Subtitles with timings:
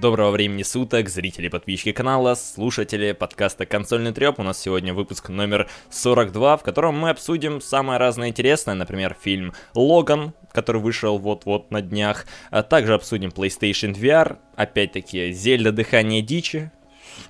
[0.00, 4.38] Доброго времени суток, зрители, подписчики канала, слушатели подкаста «Консольный треп».
[4.38, 9.54] У нас сегодня выпуск номер 42, в котором мы обсудим самое разное интересное, например, фильм
[9.74, 12.26] «Логан», который вышел вот-вот на днях.
[12.50, 15.72] А также обсудим PlayStation VR, опять-таки «Зельда.
[15.72, 16.70] Дыхание дичи»,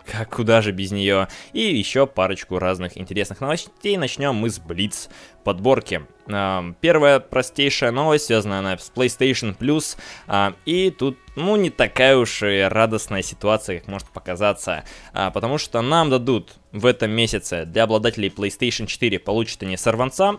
[0.07, 1.29] как куда же без нее.
[1.53, 3.97] И еще парочку разных интересных новостей.
[3.97, 5.09] Начнем мы с Блиц
[5.45, 6.03] подборки.
[6.27, 9.97] Первая простейшая новость, связанная она с PlayStation Plus.
[10.27, 14.85] А, и тут, ну, не такая уж и радостная ситуация, как может показаться.
[15.13, 20.39] А, потому что нам дадут в этом месяце для обладателей PlayStation 4 получат они сорванца,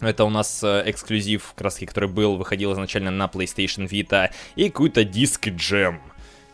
[0.00, 5.04] это у нас э, эксклюзив, краски, который был, выходил изначально на PlayStation Vita, и какой-то
[5.04, 6.00] диск джем.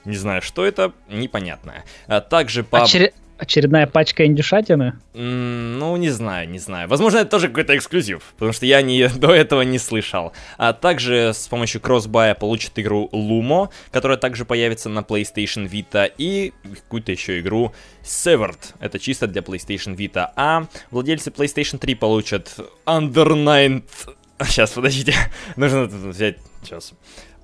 [0.05, 1.85] Не знаю, что это, непонятно.
[2.07, 2.83] А также по...
[2.83, 3.13] Очер...
[3.37, 4.95] Очередная пачка индюшатины?
[5.13, 6.89] Mm, ну, не знаю, не знаю.
[6.89, 10.33] Возможно, это тоже какой-то эксклюзив, потому что я не, до этого не слышал.
[10.57, 16.53] А также с помощью кроссбая получит игру Lumo, которая также появится на PlayStation Vita, и
[16.63, 17.75] какую-то еще игру
[18.05, 18.59] Severed.
[18.79, 20.29] Это чисто для PlayStation Vita.
[20.37, 23.83] А владельцы PlayStation 3 получат Under.
[24.45, 25.15] Сейчас, подождите.
[25.57, 26.39] Нужно взять...
[26.63, 26.95] Сейчас.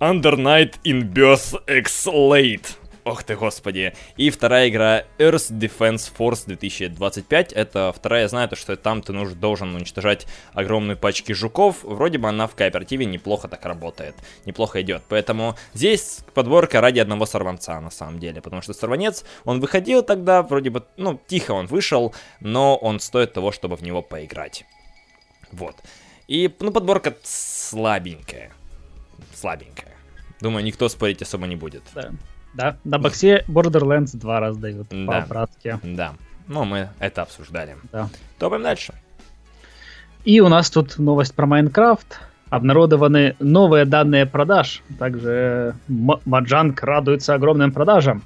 [0.00, 2.74] Under Night in Birth X Late.
[3.04, 3.92] Ох ты, господи.
[4.16, 7.52] И вторая игра Earth Defense Force 2025.
[7.52, 11.82] Это вторая, я знаю, то, что там ты нужен, должен уничтожать огромные пачки жуков.
[11.82, 14.14] Вроде бы она в кооперативе неплохо так работает.
[14.46, 15.02] Неплохо идет.
[15.10, 18.40] Поэтому здесь подборка ради одного сорванца, на самом деле.
[18.40, 23.34] Потому что сорванец, он выходил тогда, вроде бы, ну, тихо он вышел, но он стоит
[23.34, 24.64] того, чтобы в него поиграть.
[25.52, 25.76] Вот.
[26.26, 28.50] И, ну, подборка слабенькая.
[29.34, 29.94] Слабенькая.
[30.40, 31.82] Думаю, никто спорить особо не будет.
[31.94, 32.10] Да.
[32.52, 35.20] Да, на боксе Borderlands два раза дают да.
[35.20, 35.78] по-братски.
[35.82, 36.14] Да,
[36.48, 37.77] ну мы это обсуждали.
[37.92, 38.08] Да.
[38.38, 38.94] Топаем дальше.
[40.24, 42.20] И у нас тут новость про Майнкрафт.
[42.48, 44.82] Обнародованы новые данные продаж.
[44.98, 48.24] Также Маджанг радуется огромным продажам.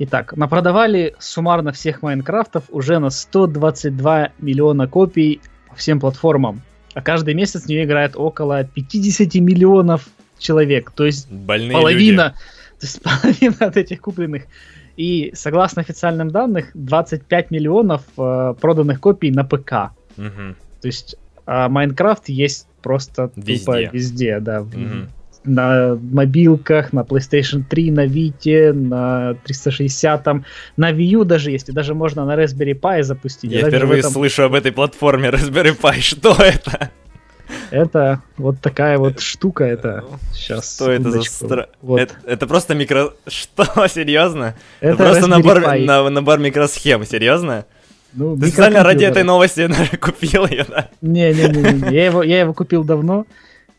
[0.00, 6.62] Итак, напродавали суммарно всех Minecraft ов уже на 122 миллиона копий по всем платформам.
[6.94, 10.90] А каждый месяц в нее играет около 50 миллионов человек.
[10.92, 12.34] То есть Больные половина,
[12.80, 12.80] люди.
[12.80, 13.02] то есть
[13.40, 14.44] половина от этих купленных.
[14.96, 19.92] И согласно официальным данным, 25 миллионов э, проданных копий на ПК.
[20.16, 20.54] Угу.
[20.80, 21.16] То есть
[21.50, 23.58] а Minecraft есть просто Везде.
[23.58, 24.60] тупо везде, да.
[24.60, 25.08] Мгм.
[25.48, 30.26] На мобилках, на PlayStation 3, на Vita, на 360,
[30.76, 33.50] на Wii U даже есть, и даже можно на Raspberry Pi запустить.
[33.50, 36.00] Я впервые этом- слышу об этой платформе Raspberry Pi.
[36.00, 36.90] Что это?
[37.70, 40.04] Это вот такая вот штука, это
[40.34, 40.74] сейчас.
[40.74, 41.68] Что это за стра...
[41.80, 41.98] Вот.
[42.00, 43.14] Это, это просто микро...
[43.26, 43.64] Что?
[43.88, 44.54] Серьезно?
[44.80, 45.84] Это, Это просто Raspberry набор, Pi.
[45.84, 47.64] на- набор микросхем, серьезно?
[48.12, 50.88] Ну, Ты специально ради этой новости наверное, купил ее, да?
[51.00, 53.24] Не-не-не, я его, я его купил давно.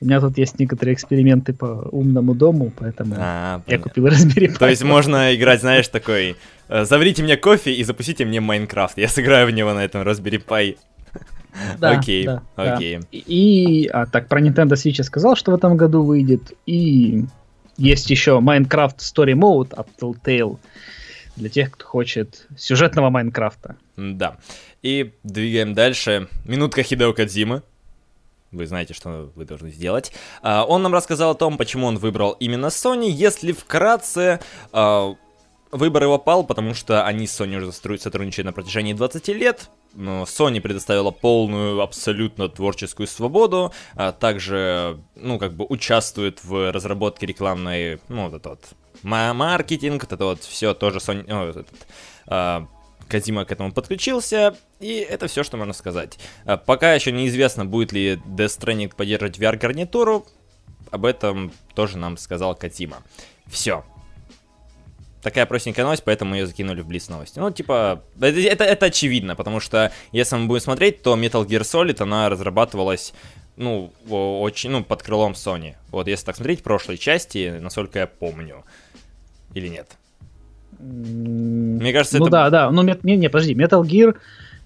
[0.01, 4.57] У меня тут есть некоторые эксперименты по умному дому, поэтому А, я купил Raspberry Pi.
[4.57, 6.37] То есть можно играть, знаешь, такой...
[6.69, 8.97] э, Заварите мне кофе и запустите мне Майнкрафт.
[8.97, 10.77] Я сыграю в него на этом Raspberry Pi.
[11.79, 12.75] Да, Окей, да, да.
[12.75, 12.99] окей.
[13.11, 16.53] И, а, так, про Nintendo Switch я сказал, что в этом году выйдет.
[16.65, 17.25] И
[17.75, 20.57] есть еще Minecraft Story Mode от Telltale
[21.35, 23.75] для тех, кто хочет сюжетного Майнкрафта.
[23.97, 24.37] Да.
[24.83, 26.27] И двигаем дальше.
[26.45, 27.63] Минутка Хидео Кадзимы.
[28.51, 30.11] Вы знаете, что вы должны сделать.
[30.41, 33.09] А, Он нам рассказал о том, почему он выбрал именно Sony.
[33.09, 34.39] Если вкратце,
[34.71, 35.15] а,
[35.71, 39.69] выбор его пал, потому что они с Sony уже сотрудничают на протяжении 20 лет.
[39.95, 47.99] Sony предоставила полную, абсолютно творческую свободу, а также, ну, как бы участвует в разработке рекламной,
[48.07, 48.65] ну, вот это вот,
[49.01, 51.87] ма- маркетинг, вот это вот все тоже Sony, ну, вот этот,
[52.27, 52.67] а,
[53.09, 56.17] Казима к этому подключился, и это все, что можно сказать.
[56.45, 60.25] А, Пока еще неизвестно, будет ли Death Stranding поддерживать VR-гарнитуру,
[60.91, 63.03] об этом тоже нам сказал Катима.
[63.47, 63.83] Все.
[65.21, 67.39] Такая простенькая новость, поэтому ее закинули в Блиц новости.
[67.39, 71.61] Ну, типа, это, это, это очевидно, потому что, если мы будем смотреть, то Metal Gear
[71.61, 73.13] Solid, она разрабатывалась,
[73.57, 75.75] ну, очень, ну, под крылом Sony.
[75.91, 78.63] Вот, если так смотреть, прошлой части, насколько я помню.
[79.53, 79.97] Или нет?
[80.79, 82.31] Мне кажется, ну это...
[82.31, 82.71] да, да.
[82.71, 84.15] Ну, не, не, подожди, Metal Gear.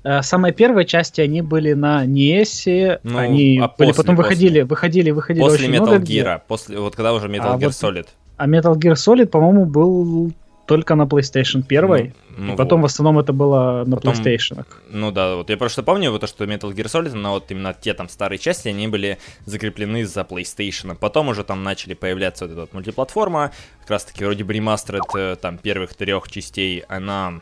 [0.03, 4.29] э, Самые первые части они были на NES, Ну, они а были, после, потом после?
[4.29, 6.21] выходили, выходили, выходили После очень Metal много где.
[6.21, 8.07] Gear, после, вот когда уже Metal А Gear вот Solid.
[8.37, 10.31] А Metal Gear Solid, по-моему, был
[10.73, 12.13] только на PlayStation 1.
[12.35, 12.91] Ну, ну и потом в вот.
[12.91, 14.65] основном это было на Потом- PlayStation.
[14.89, 17.75] Ну да, вот я просто помню, вот то, что Metal Gear Solid, на вот именно
[17.79, 20.95] те там старые части, они были закреплены за PlayStation.
[20.95, 25.03] Потом уже там начали появляться вот эта вот мультиплатформа, как раз таки вроде бы ремастеред
[25.15, 27.41] э, там первых трех частей, она...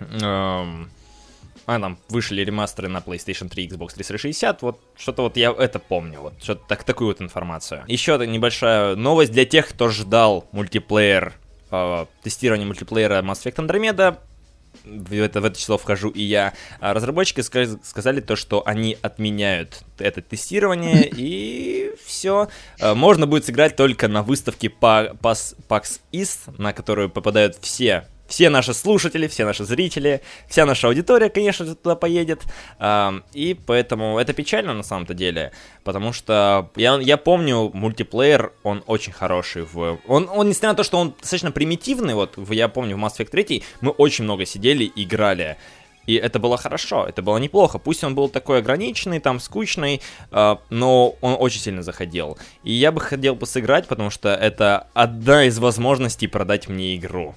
[0.00, 0.90] эм,
[1.66, 6.22] а, там вышли ремастеры на PlayStation 3 Xbox 360, вот что-то вот я это помню,
[6.22, 7.84] вот что-то так, такую вот информацию.
[7.86, 11.34] Еще небольшая новость для тех, кто ждал мультиплеер
[11.72, 14.18] э, тестирования мультиплеера Mass Effect Andromeda,
[14.84, 19.82] в это, в это число вхожу и я, а разработчики сказали то, что они отменяют
[19.98, 22.48] это тестирование, и все.
[22.78, 28.72] Э, можно будет сыграть только на выставке PAX East, на которую попадают все все наши
[28.72, 32.40] слушатели, все наши зрители, вся наша аудитория, конечно же, туда поедет.
[33.34, 35.52] И поэтому это печально на самом-то деле,
[35.84, 39.66] потому что я, я помню мультиплеер, он очень хороший.
[39.70, 39.98] В...
[40.08, 43.44] Он, он, несмотря на то, что он достаточно примитивный, вот я помню в Mass Effect
[43.44, 45.58] 3 мы очень много сидели, играли.
[46.06, 47.78] И это было хорошо, это было неплохо.
[47.78, 50.00] Пусть он был такой ограниченный, там, скучный,
[50.30, 52.38] э, но он очень сильно заходил.
[52.64, 57.34] И я бы хотел бы сыграть, потому что это одна из возможностей продать мне игру.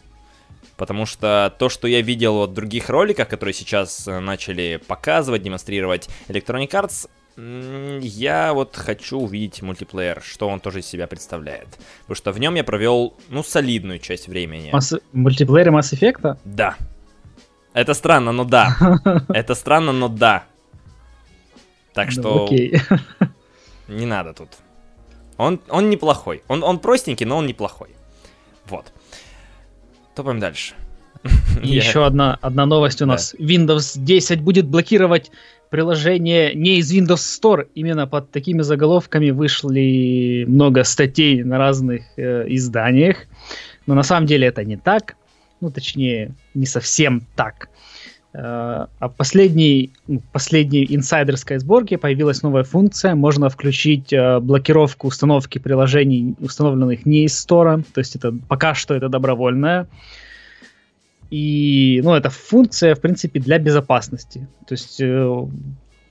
[0.77, 6.09] Потому что то, что я видел в других роликах, которые сейчас э, начали показывать, демонстрировать
[6.27, 11.67] Electronic Arts, я вот хочу увидеть мультиплеер, что он тоже из себя представляет.
[12.01, 14.69] Потому что в нем я провел, ну, солидную часть времени.
[14.71, 14.93] Масс...
[15.11, 16.37] Мультиплеер Mass Effect?
[16.45, 16.75] Да.
[17.73, 18.77] Это странно, но да.
[19.29, 20.45] Это странно, но да.
[21.93, 22.45] Так что...
[22.45, 22.79] Окей.
[23.87, 24.49] Не надо тут.
[25.37, 26.41] Он, он неплохой.
[26.47, 27.89] Он, он простенький, но он неплохой.
[28.67, 28.91] Вот.
[30.15, 30.73] Топаем дальше.
[31.63, 33.35] Еще одна, одна новость у нас.
[33.37, 33.43] Да.
[33.43, 35.31] Windows 10 будет блокировать
[35.69, 37.67] приложение не из Windows Store.
[37.75, 43.17] Именно под такими заголовками вышли много статей на разных э, изданиях.
[43.87, 45.15] Но на самом деле это не так.
[45.61, 47.69] Ну, точнее, не совсем так.
[48.37, 53.15] Э, а в последней, инсайдерской сборке появилась новая функция.
[53.15, 57.81] Можно включить э, блокировку установки приложений, установленных не из стора.
[57.93, 59.87] То есть это пока что это добровольная.
[61.31, 64.47] И, ну, эта функция, в принципе, для безопасности.
[64.67, 65.47] То есть э,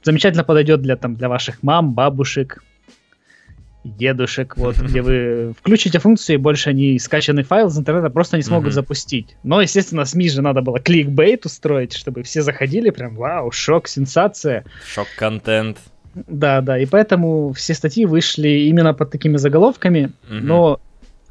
[0.03, 2.65] замечательно подойдет для, там, для ваших мам, бабушек,
[3.85, 8.43] дедушек, вот, где вы включите функцию, и больше они скачанный файл из интернета просто не
[8.43, 8.73] смогут mm-hmm.
[8.73, 9.37] запустить.
[9.43, 14.65] Но, естественно, СМИ же надо было кликбейт устроить, чтобы все заходили, прям, вау, шок, сенсация.
[14.87, 15.79] Шок-контент.
[16.15, 20.41] Да, да, и поэтому все статьи вышли именно под такими заголовками, mm-hmm.
[20.41, 20.81] но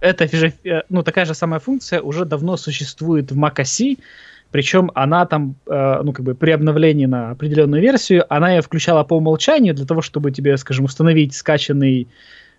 [0.01, 3.97] эта же, э, ну, такая же самая функция уже давно существует в macOS,
[4.51, 9.03] причем она там, э, ну, как бы при обновлении на определенную версию, она ее включала
[9.03, 12.07] по умолчанию для того, чтобы тебе, скажем, установить скачанный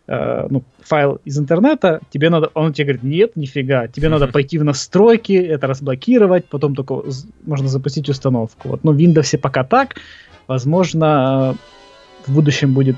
[0.06, 4.58] э, ну, файл из интернета, тебе надо, он тебе говорит, нет, нифига, тебе надо пойти
[4.58, 7.02] в настройки, это разблокировать, потом только
[7.46, 8.68] можно запустить установку.
[8.68, 9.96] Вот, но в Windows пока так,
[10.46, 11.56] возможно,
[12.26, 12.96] в будущем будет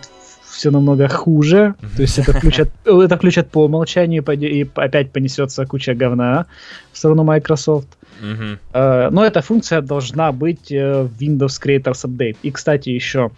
[0.56, 1.74] все намного хуже.
[1.96, 6.46] То есть это включат, это включат по умолчанию, и опять понесется куча говна
[6.92, 7.88] в сторону Microsoft.
[8.22, 12.38] Uh, но эта функция должна быть э, в Windows Creators Update.
[12.42, 13.30] И, кстати, еще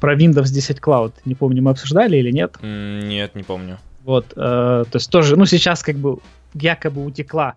[0.00, 1.12] про Windows 10 Cloud.
[1.24, 2.56] Не помню, мы обсуждали или нет?
[2.62, 3.78] Нет, не помню.
[4.04, 6.18] Вот, э, то есть тоже, ну, сейчас как бы
[6.54, 7.54] якобы утекла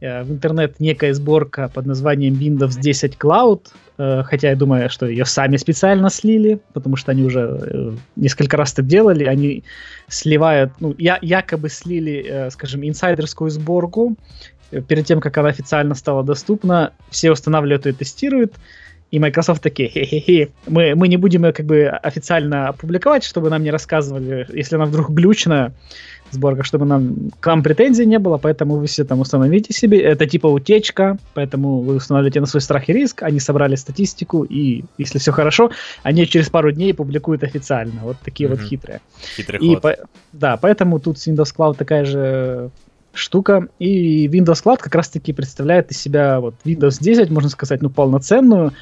[0.00, 3.66] э, в интернет некая сборка под названием Windows 10 Cloud,
[3.98, 8.56] э, хотя я думаю, что ее сами специально слили, потому что они уже э, несколько
[8.56, 9.64] раз это делали, они
[10.08, 14.16] сливают, ну, я, якобы слили, э, скажем, инсайдерскую сборку,
[14.70, 18.54] э, перед тем, как она официально стала доступна, все устанавливают и тестируют,
[19.10, 23.62] и Microsoft такие, хе-хе-хе, мы, мы не будем ее как бы официально опубликовать, чтобы нам
[23.62, 25.72] не рассказывали, если она вдруг глючная
[26.30, 30.00] сборка, чтобы нам к нам претензий не было, поэтому вы все там установите себе.
[30.00, 33.24] Это типа утечка, поэтому вы устанавливаете на свой страх и риск.
[33.24, 35.70] Они собрали статистику, и если все хорошо,
[36.04, 38.00] они через пару дней публикуют официально.
[38.02, 38.56] Вот такие mm-hmm.
[38.56, 39.00] вот хитрые.
[39.36, 39.82] Хитрый и ход.
[39.82, 39.96] По,
[40.32, 42.70] да, поэтому тут с Windows Cloud такая же
[43.12, 43.68] штука.
[43.78, 48.72] И Windows Cloud как раз-таки представляет из себя вот Windows 10, можно сказать, ну, полноценную,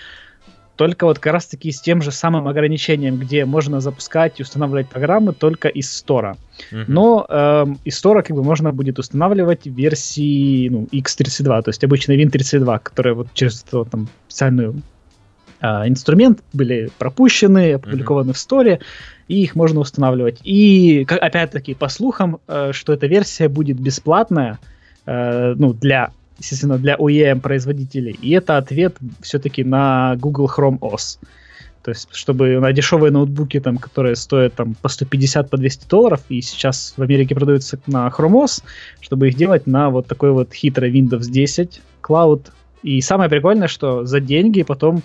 [0.79, 5.33] только вот как раз-таки с тем же самым ограничением, где можно запускать и устанавливать программы
[5.33, 6.37] только из стора.
[6.71, 6.85] Uh-huh.
[6.87, 12.17] Но эм, из стора как бы можно будет устанавливать версии ну, X32, то есть обычный
[12.23, 14.81] Win32, которые вот через эту там специальную
[15.61, 18.35] э, инструмент были пропущены, опубликованы uh-huh.
[18.35, 18.81] в сторе,
[19.29, 20.41] и их можно устанавливать.
[20.45, 24.59] И опять-таки по слухам, э, что эта версия будет бесплатная,
[25.07, 28.17] э, ну для естественно, для OEM производителей.
[28.23, 31.19] И это ответ все-таки на Google Chrome OS.
[31.83, 36.21] То есть, чтобы на дешевые ноутбуки, там, которые стоят там, по 150, по 200 долларов,
[36.29, 38.63] и сейчас в Америке продаются на Chrome OS,
[39.01, 42.47] чтобы их делать на вот такой вот хитрый Windows 10 Cloud.
[42.83, 45.03] И самое прикольное, что за деньги потом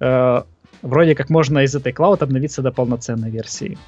[0.00, 0.42] э,
[0.82, 3.78] вроде как можно из этой Cloud обновиться до полноценной версии.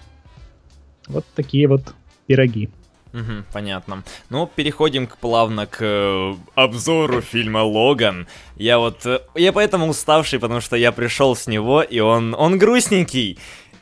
[1.09, 1.95] Вот такие вот
[2.27, 2.71] пироги.
[3.13, 4.03] Угу, понятно.
[4.29, 8.27] Ну, переходим к, плавно к э, обзору фильма Логан.
[8.57, 9.07] Я вот...
[9.07, 13.39] Э, я поэтому уставший, потому что я пришел с него, и он, он грустненький.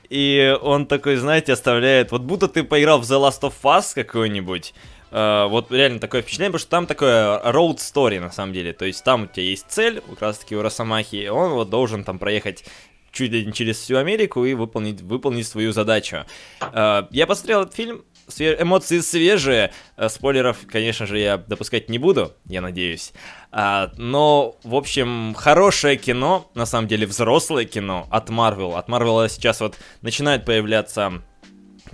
[0.08, 2.12] И он такой, знаете, оставляет...
[2.12, 4.74] Вот будто ты поиграл в The Last of Us какой-нибудь,
[5.14, 8.72] э, вот реально такое впечатление, потому что там такое road story на самом деле.
[8.72, 12.04] То есть там у тебя есть цель, как раз таки у Росомахи, он вот должен
[12.04, 12.64] там проехать
[13.12, 16.24] чуть ли не через всю Америку и выполнить, выполнить свою задачу.
[16.60, 18.04] Э, я посмотрел этот фильм,
[18.38, 19.72] эмоции свежие.
[19.96, 23.12] Э, спойлеров, конечно же, я допускать не буду, я надеюсь.
[23.52, 28.76] Но, в общем, хорошее кино, на самом деле взрослое кино от Marvel.
[28.76, 31.22] От Marvel сейчас вот начинает появляться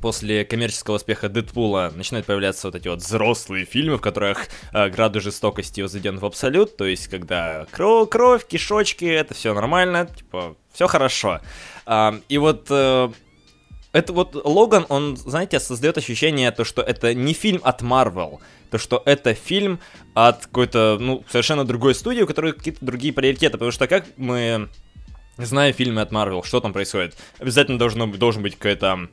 [0.00, 5.22] после коммерческого успеха Дэдпула начинают появляться вот эти вот взрослые фильмы, в которых э, градус
[5.22, 10.86] жестокости возведен в абсолют, то есть когда кровь, кровь кишочки, это все нормально, типа, все
[10.86, 11.40] хорошо.
[11.86, 13.10] А, и вот э,
[13.92, 18.38] это вот Логан, он, знаете, создает ощущение, то, что это не фильм от Marvel,
[18.70, 19.80] то, что это фильм
[20.14, 24.68] от какой-то, ну, совершенно другой студии, у которой какие-то другие приоритеты, потому что как мы
[25.36, 27.16] знаем фильмы от Marvel, что там происходит?
[27.38, 29.08] Обязательно должно, должен быть какая-то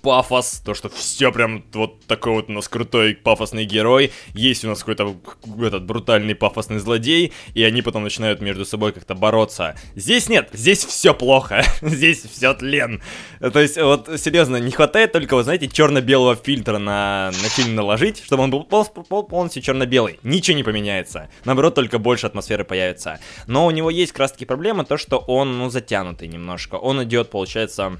[0.00, 4.68] пафос, то, что все прям вот такой вот у нас крутой пафосный герой, есть у
[4.68, 5.16] нас какой-то
[5.60, 9.76] этот брутальный пафосный злодей, и они потом начинают между собой как-то бороться.
[9.94, 13.02] Здесь нет, здесь все плохо, здесь все тлен.
[13.40, 18.22] То есть, вот, серьезно, не хватает только, вот, знаете, черно-белого фильтра на, на фильм наложить,
[18.24, 20.18] чтобы он был пол пол полностью черно-белый.
[20.22, 21.28] Ничего не поменяется.
[21.44, 23.20] Наоборот, только больше атмосферы появится.
[23.46, 26.76] Но у него есть как раз-таки проблема, то, что он, ну, затянутый немножко.
[26.76, 27.98] Он идет, получается,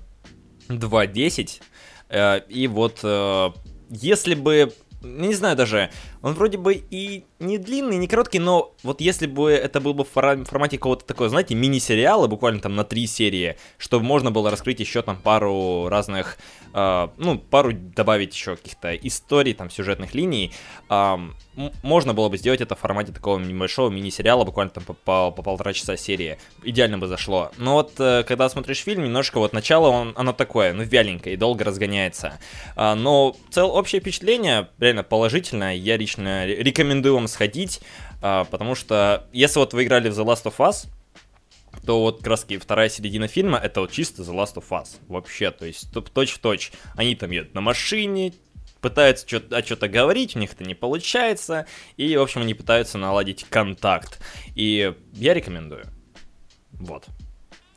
[0.68, 1.71] 2.10, Э,
[2.48, 3.50] и вот э,
[3.90, 5.90] если бы не знаю даже,
[6.22, 10.04] он вроде бы и не длинный, не короткий, но вот если бы это был бы
[10.04, 14.80] в формате какого-то такого, знаете, мини-сериала, буквально там на три серии, чтобы можно было раскрыть
[14.80, 20.52] еще там пару разных, э, ну, пару добавить еще каких-то историй, там, сюжетных линий,
[20.88, 21.16] э,
[21.82, 25.42] можно было бы сделать это в формате такого небольшого мини-сериала, буквально там по, по, по
[25.42, 26.38] полтора часа серии.
[26.62, 27.50] Идеально бы зашло.
[27.58, 31.38] Но вот, э, когда смотришь фильм, немножко вот начало, он, оно такое, ну, вяленькое и
[31.38, 32.38] долго разгоняется.
[32.76, 37.80] Э, но цел, общее впечатление реально положительное, я лично рекомендую вам сходить,
[38.22, 40.86] а, потому что если вот вы играли в The Last of Us,
[41.84, 44.96] то вот краски вторая середина фильма это вот чисто The Last of Us.
[45.08, 46.72] Вообще, то есть точь в точь.
[46.94, 48.32] Они там едут на машине,
[48.80, 52.98] пытаются что-то, о что-то говорить, у них это не получается, и, в общем, они пытаются
[52.98, 54.20] наладить контакт.
[54.54, 55.86] И я рекомендую.
[56.72, 57.06] Вот.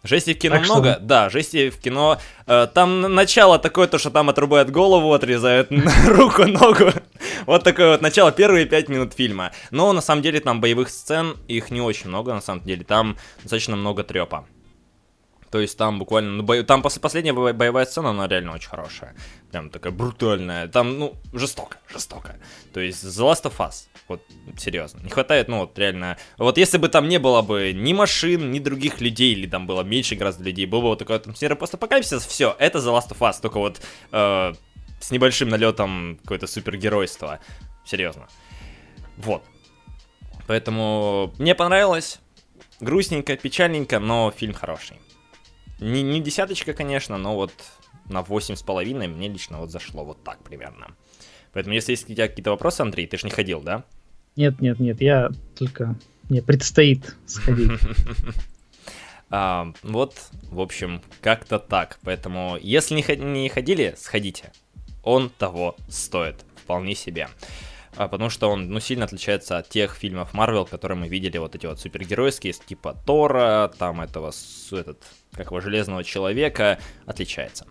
[0.06, 0.94] Жести в кино так много?
[0.94, 1.02] Что?
[1.02, 2.20] Да, жести в кино.
[2.48, 5.70] Э, там начало такое, то, что там отрубают голову, отрезают
[6.08, 6.92] руку, ногу.
[7.46, 9.52] Вот такое вот начало, первые пять минут фильма.
[9.72, 12.84] Но на самом деле там боевых сцен, их не очень много, на самом деле.
[12.84, 14.46] Там достаточно много трепа.
[15.56, 16.62] То есть там буквально, ну, бо...
[16.64, 19.16] там после последняя боевая сцена, она реально очень хорошая.
[19.52, 20.68] Прям такая брутальная.
[20.68, 22.36] Там, ну, жестоко, жестоко.
[22.74, 24.22] То есть The Last of Us, вот,
[24.58, 25.00] серьезно.
[25.00, 26.18] Не хватает, ну, вот реально.
[26.38, 29.82] Вот если бы там не было бы ни машин, ни других людей, или там было
[29.84, 33.40] меньше гораздо людей, было бы вот такое атмосфера постапокалипсиса, все, это The Last of Us,
[33.42, 33.80] только вот
[34.12, 34.54] э,
[35.00, 37.40] с небольшим налетом какое-то супергеройство.
[37.86, 38.28] Серьезно.
[39.16, 39.42] Вот.
[40.48, 42.20] Поэтому мне понравилось.
[42.82, 44.98] Грустненько, печальненько, но фильм хороший.
[45.80, 47.54] Не, не десяточка, конечно, но вот
[48.10, 50.96] на восемь с половиной мне лично вот зашло вот так примерно.
[51.54, 53.84] Поэтому, если есть у тебя какие-то вопросы, Андрей, ты же не ходил, да?
[54.36, 55.96] Нет, нет, нет, я только...
[56.30, 57.72] Мне предстоит сходить.
[59.32, 61.98] А, вот, в общем, как-то так.
[62.04, 64.54] Поэтому, если не, не ходили, сходите.
[65.04, 66.46] Он того стоит.
[66.56, 67.28] Вполне себе.
[67.98, 71.56] А, потому что он, ну, сильно отличается от тех фильмов Марвел, которые мы видели, вот
[71.56, 74.32] эти вот супергеройские, типа Тора, там этого,
[74.72, 77.66] этот, как его, Железного Человека, отличается.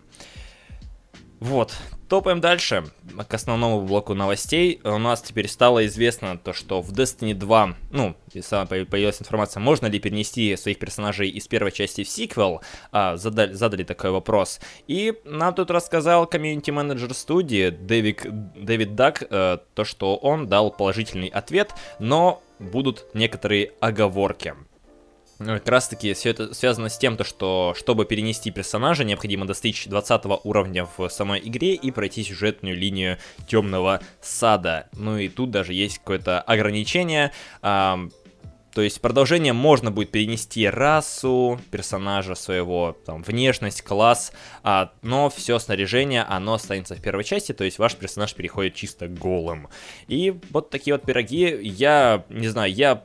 [1.45, 1.77] Вот,
[2.09, 2.85] топаем дальше
[3.27, 4.81] к основному блоку новостей.
[4.83, 9.99] У нас теперь стало известно то, что в Destiny 2, ну, появилась информация, можно ли
[9.99, 12.61] перенести своих персонажей из первой части в сиквел,
[12.91, 14.59] а, задали, задали такой вопрос.
[14.87, 18.25] И нам тут рассказал комьюнити-менеджер студии Дэвид,
[18.55, 24.55] Дэвид Дак, э, то, что он дал положительный ответ, но будут некоторые оговорки.
[25.39, 29.45] Ну, как раз таки все это связано с тем, то, что чтобы перенести персонажа, необходимо
[29.45, 34.87] достичь 20 уровня в самой игре и пройти сюжетную линию темного сада.
[34.93, 37.33] Ну и тут даже есть какое-то ограничение.
[38.75, 45.59] То есть продолжение можно будет перенести расу персонажа своего, там, внешность, класс, а, но все
[45.59, 49.69] снаряжение, оно останется в первой части, то есть ваш персонаж переходит чисто голым.
[50.09, 53.01] И вот такие вот пироги, я, не знаю, я...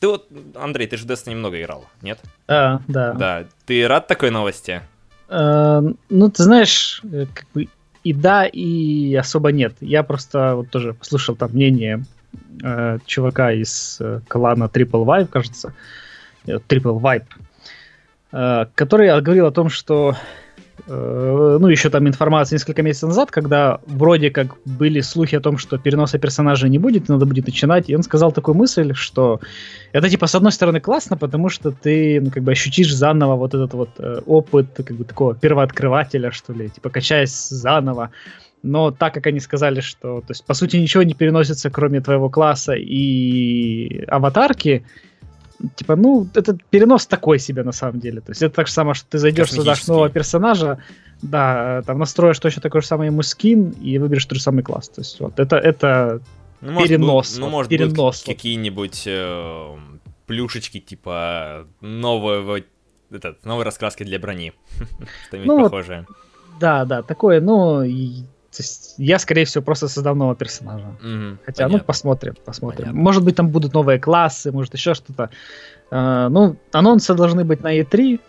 [0.00, 2.18] Ты вот, Андрей, ты же в Destiny немного играл, нет?
[2.48, 3.12] Да, да.
[3.12, 4.82] Да, ты рад такой новости?
[5.28, 7.68] А, ну, ты знаешь, э, как бы
[8.02, 9.74] и да, и особо нет.
[9.80, 12.02] Я просто вот тоже послушал там мнение
[12.62, 15.74] э, чувака из э, клана Triple Vibe, кажется,
[16.46, 17.24] э, Triple Vibe,
[18.32, 20.16] э, который говорил о том, что
[20.86, 25.58] э, ну, еще там информация несколько месяцев назад, когда вроде как были слухи о том,
[25.58, 29.40] что переноса персонажа не будет, надо будет начинать, и он сказал такую мысль, что
[29.92, 33.54] это, типа, с одной стороны классно, потому что ты, ну, как бы ощутишь заново вот
[33.54, 38.10] этот вот э, опыт, как бы, такого первооткрывателя, что ли, типа, качаясь заново,
[38.62, 42.28] но так как они сказали, что, то есть, по сути, ничего не переносится, кроме твоего
[42.28, 44.84] класса и аватарки,
[45.76, 48.20] типа, ну, этот перенос такой себе на самом деле.
[48.20, 50.78] То есть это так же самое, что ты зайдешь, создашь нового персонажа,
[51.22, 54.88] да, там настроишь точно такой же самый ему скин и выберешь тот же самый класс.
[54.88, 56.20] То есть вот это, это
[56.60, 57.08] ну, перенос.
[57.08, 58.24] Может, ну, может перенос.
[58.24, 59.76] быть, какие-нибудь э,
[60.26, 62.60] плюшечки, типа нового,
[63.10, 64.52] этот, новой раскраски для брони.
[65.28, 66.06] Что-нибудь ну, похожее.
[66.58, 67.82] Да, да, такое, ну,
[68.50, 70.86] то есть я, скорее всего, просто создам нового персонажа.
[71.02, 71.78] Mm-hmm, Хотя, понятно.
[71.78, 72.78] ну, посмотрим, посмотрим.
[72.78, 73.00] Понятно.
[73.00, 75.30] Может быть, там будут новые классы, может, еще что-то.
[75.90, 78.20] Uh, ну, анонсы должны быть на E3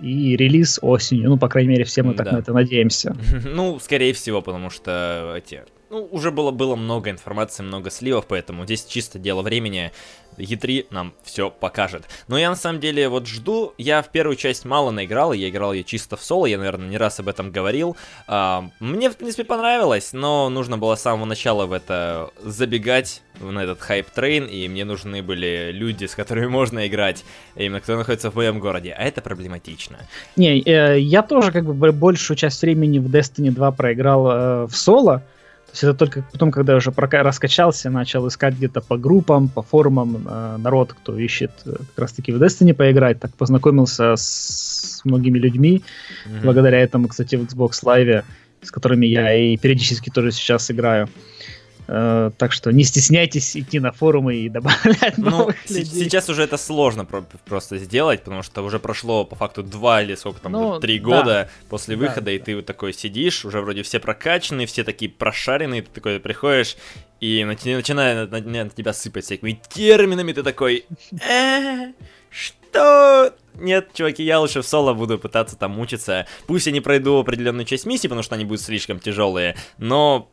[0.00, 1.30] и релиз осенью.
[1.30, 2.32] Ну, по крайней мере, все мы так да.
[2.32, 3.16] на это надеемся.
[3.44, 8.64] Ну, скорее всего, потому что эти ну, уже было, было много информации, много сливов, поэтому
[8.64, 9.92] здесь чисто дело времени.
[10.36, 12.04] E3 нам все покажет.
[12.28, 13.74] Но я на самом деле вот жду.
[13.76, 16.96] Я в первую часть мало наиграл, я играл ее чисто в соло, я, наверное, не
[16.96, 17.96] раз об этом говорил.
[18.28, 23.60] А, мне, в принципе, понравилось, но нужно было с самого начала в это забегать, на
[23.60, 27.24] этот hype train, и мне нужны были люди, с которыми можно играть,
[27.56, 29.98] именно кто находится в моем городе, а это проблематично.
[30.36, 34.74] Не, э, я тоже как бы большую часть времени в Destiny 2 проиграл э, в
[34.76, 35.22] соло,
[35.68, 39.60] то есть это только потом, когда я уже раскачался, начал искать где-то по группам, по
[39.60, 45.38] форумам э, народ, кто ищет э, как раз-таки в Destiny поиграть, так познакомился с многими
[45.38, 45.84] людьми.
[46.26, 46.40] Mm-hmm.
[46.42, 48.24] Благодаря этому, кстати, в Xbox Live,
[48.62, 51.06] с которыми я и периодически тоже сейчас играю.
[51.06, 51.57] Э,
[51.88, 55.86] так что не стесняйтесь идти на форумы и добавлять ну, новых людей.
[55.86, 60.40] Сейчас уже это сложно просто сделать, потому что уже прошло по факту два или сколько
[60.40, 61.48] там, ну, три года да.
[61.70, 62.44] после выхода, да, и да.
[62.44, 66.76] ты вот такой сидишь, уже вроде все прокачанные, все такие прошаренные, ты такой приходишь,
[67.20, 70.84] и начинает на, на, на тебя сыпать всякими терминами, ты такой,
[71.26, 71.92] э,
[72.30, 73.34] что?
[73.54, 76.26] Нет, чуваки, я лучше в соло буду пытаться там мучиться.
[76.46, 80.28] Пусть я не пройду определенную часть миссии, потому что они будут слишком тяжелые, но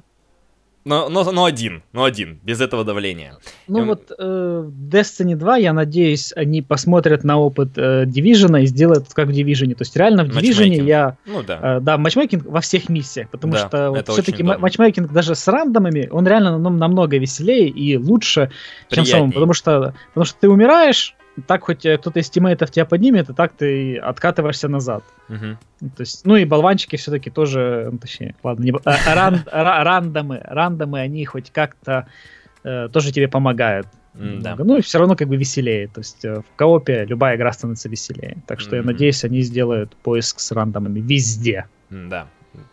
[0.85, 3.37] но, но, но один, но один, без этого давления.
[3.67, 8.67] Ну и вот э, Destiny 2, я надеюсь, они посмотрят на опыт э, Division и
[8.67, 9.73] сделают как в Division.
[9.73, 11.17] То есть реально в Division я...
[11.25, 11.77] Ну да.
[11.77, 16.07] Э, да, матчмейкинг во всех миссиях, потому да, что вот, все-таки матчмейкинг даже с рандомами,
[16.11, 18.51] он реально нам, намного веселее и лучше,
[18.89, 19.31] чем самому.
[19.31, 21.15] Потому что, потому что ты умираешь,
[21.47, 25.03] так хоть э, кто-то из тиммейтов тебя поднимет, и так ты откатываешься назад.
[25.29, 25.89] Угу.
[25.95, 30.99] То есть, ну и болванчики все-таки тоже, ну, точнее, ладно, не, а, ран, рандомы, рандомы,
[30.99, 32.07] они хоть как-то
[32.63, 33.87] э, тоже тебе помогают.
[34.13, 34.55] Mm, да.
[34.57, 35.89] Ну и все равно как бы веселее.
[35.89, 38.37] То есть в коопе любая игра становится веселее.
[38.47, 38.79] Так что mm-hmm.
[38.79, 41.65] я надеюсь, они сделают поиск с рандомами везде.
[41.89, 42.27] Mm, да.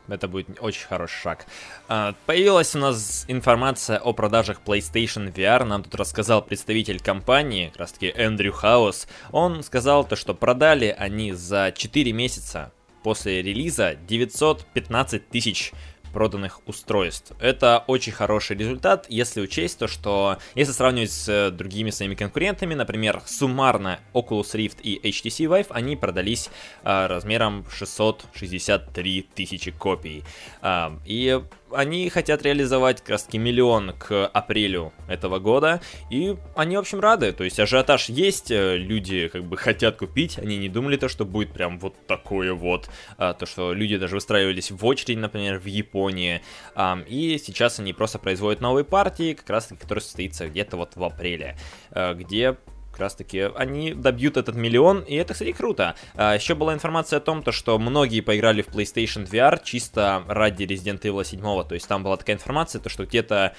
[0.08, 1.46] Это будет очень хороший шаг.
[1.88, 5.64] А, появилась у нас информация о продажах PlayStation VR.
[5.64, 9.06] Нам тут рассказал представитель компании, как раз таки Эндрю Хаус.
[9.30, 15.72] Он сказал то, что продали они за 4 месяца после релиза 915 тысяч
[16.12, 17.32] проданных устройств.
[17.40, 22.74] Это очень хороший результат, если учесть то, что если сравнивать с э, другими своими конкурентами,
[22.74, 26.50] например, суммарно Oculus Rift и HTC Vive, они продались
[26.84, 30.24] э, размером 663 тысячи копий.
[30.60, 31.42] Э, и
[31.74, 35.80] они хотят реализовать как раз миллион к апрелю этого года,
[36.10, 40.38] и они, в общем, рады, то есть ажиотаж есть, э, люди как бы хотят купить,
[40.38, 44.16] они не думали то, что будет прям вот такое вот, а, то, что люди даже
[44.16, 46.42] выстраивались в очередь, например, в Японии,
[46.74, 50.96] а, и сейчас они просто производят новые партии, как раз таки, которые состоится где-то вот
[50.96, 51.56] в апреле,
[51.90, 52.56] а, где
[52.92, 55.96] как раз таки они добьют этот миллион, и это, кстати, круто.
[56.14, 60.64] А, еще была информация о том, то, что многие поиграли в PlayStation VR чисто ради
[60.64, 63.54] Resident Evil 7, то есть там была такая информация, то, что где-то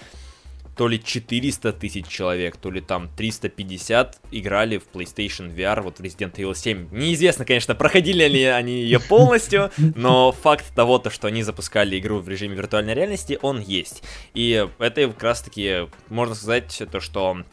[0.75, 6.01] то ли 400 тысяч человек, то ли там 350 играли в PlayStation VR, вот в
[6.01, 6.89] Resident Evil 7.
[6.91, 12.19] Неизвестно, конечно, проходили ли они ее полностью, но факт того, то, что они запускали игру
[12.19, 14.03] в режиме виртуальной реальности, он есть.
[14.33, 17.43] И это как раз таки, можно сказать, то, что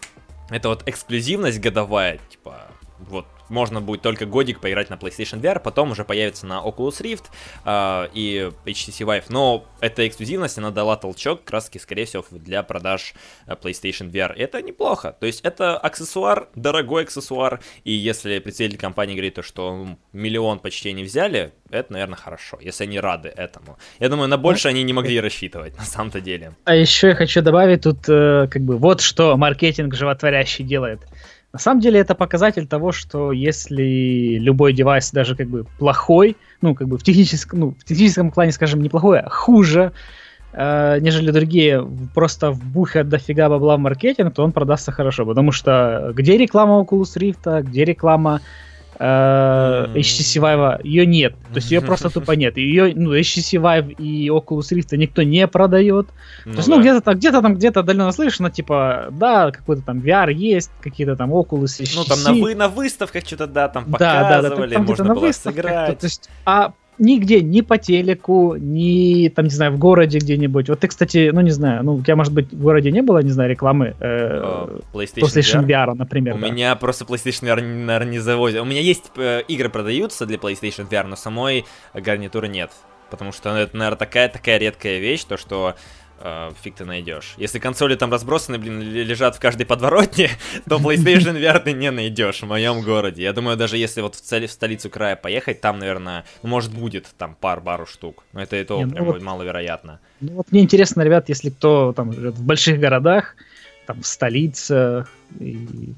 [0.51, 5.91] это вот эксклюзивность годовая, типа, вот можно будет только годик поиграть на PlayStation VR, потом
[5.93, 7.25] уже появится на Oculus Rift
[7.65, 9.25] э, и HTC Vive.
[9.29, 13.15] Но эта эксклюзивность, она дала толчок, краски, скорее всего, для продаж
[13.47, 14.35] э, PlayStation VR.
[14.37, 15.17] И это неплохо.
[15.19, 17.61] То есть это аксессуар, дорогой аксессуар.
[17.85, 22.85] И если представитель компании говорит, то, что миллион почти не взяли, это, наверное, хорошо, если
[22.85, 23.79] они рады этому.
[23.99, 26.55] Я думаю, на больше они не могли рассчитывать, на самом-то деле.
[26.65, 31.01] А еще я хочу добавить тут, э, как бы, вот что маркетинг животворящий делает.
[31.53, 36.75] На самом деле это показатель того, что если любой девайс даже как бы плохой, ну
[36.75, 39.93] как бы в техническом, ну, в техническом плане, скажем, неплохой, а хуже,
[40.53, 41.85] э, нежели другие,
[42.15, 45.27] просто вбухают дофига бабла в маркетинг, то он продастся хорошо.
[45.27, 48.41] Потому что где реклама Oculus Rift, где реклама
[49.01, 51.35] HTC Vive, ее нет.
[51.53, 52.59] То есть ее просто тупо нет.
[52.59, 56.09] Ее, ну, HTC Vive и Oculus Rift никто не продает.
[56.45, 56.83] Ну, То есть, ну, да.
[56.83, 61.33] где-то там, где-то там, где-то отдаленно слышно, типа, да, какой-то там VR есть, какие-то там
[61.33, 61.93] Oculus, HTC.
[61.97, 65.15] Ну, там на, вы, на выставках что-то, да, там показывали, да, да, да, там, можно
[65.15, 65.99] было сыграть.
[65.99, 70.69] То есть, а нигде, ни по телеку, ни там, не знаю, в городе где-нибудь.
[70.69, 73.19] Вот ты, кстати, ну не знаю, ну у тебя, может быть, в городе не было,
[73.23, 75.89] не знаю, рекламы э, PlayStation, PlayStation VR?
[75.89, 76.37] VR, например.
[76.37, 76.49] У да.
[76.49, 78.61] меня просто PlayStation VR, наверное, не завозят.
[78.61, 82.71] У меня есть э, игры продаются для PlayStation VR, но самой гарнитуры нет.
[83.11, 85.75] Потому что это, наверное, такая такая редкая вещь, то что
[86.21, 87.35] э, фиг ты найдешь.
[87.37, 90.31] Если консоли там разбросаны, блин, лежат в каждой подворотне,
[90.69, 93.23] то PlayStation VR ты не найдешь в моем городе.
[93.23, 96.73] Я думаю, даже если вот в, цели, в столицу края поехать, там, наверное, ну, может,
[96.73, 98.25] будет там пар-бару штук.
[98.33, 100.01] Но это и то не, ну прям вот, маловероятно.
[100.21, 103.37] Ну вот мне интересно, ребят, если кто там живет в больших городах,
[103.87, 105.07] там в столице
[105.39, 105.95] и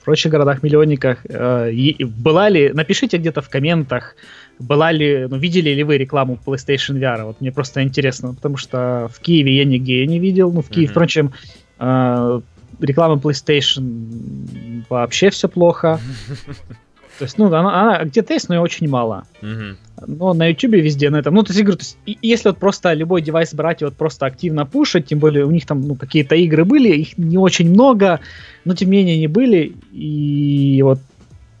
[0.00, 4.16] в прочих городах-миллионниках, э, была ли, напишите где-то в комментах,
[4.58, 7.24] была ли, ну, видели ли вы рекламу PlayStation VR?
[7.24, 10.52] Вот мне просто интересно, потому что в Киеве я нигде не видел.
[10.52, 10.90] Ну, в Киеве, mm-hmm.
[10.90, 11.32] впрочем,
[11.78, 12.40] э,
[12.80, 16.00] реклама PlayStation вообще все плохо.
[17.18, 19.24] То есть, ну, она, она где-то есть, но ее очень мало.
[19.40, 19.76] Mm-hmm.
[20.08, 21.34] Но на YouTube везде на этом.
[21.34, 23.94] Ну, то есть, я говорю, то есть, если вот просто любой девайс брать и вот
[23.94, 27.70] просто активно пушить, тем более у них там, ну, какие-то игры были, их не очень
[27.70, 28.18] много,
[28.64, 29.76] но тем не менее не были.
[29.92, 30.98] И вот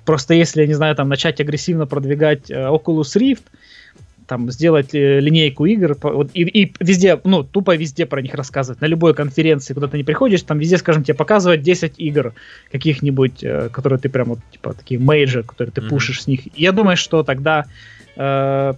[0.04, 3.42] Просто если, я не знаю, там начать агрессивно продвигать э, Oculus Rift,
[4.26, 8.80] там сделать э, линейку игр вот, и, и везде, ну, тупо везде про них рассказывать.
[8.80, 12.34] На любой конференции, куда ты не приходишь, там везде, скажем, тебе показывать 10 игр
[12.70, 15.88] каких-нибудь, э, которые ты прям вот, типа, такие мейджи, которые ты mm-hmm.
[15.88, 16.46] пушишь с них.
[16.46, 17.66] И я думаю, что тогда
[18.16, 18.74] э,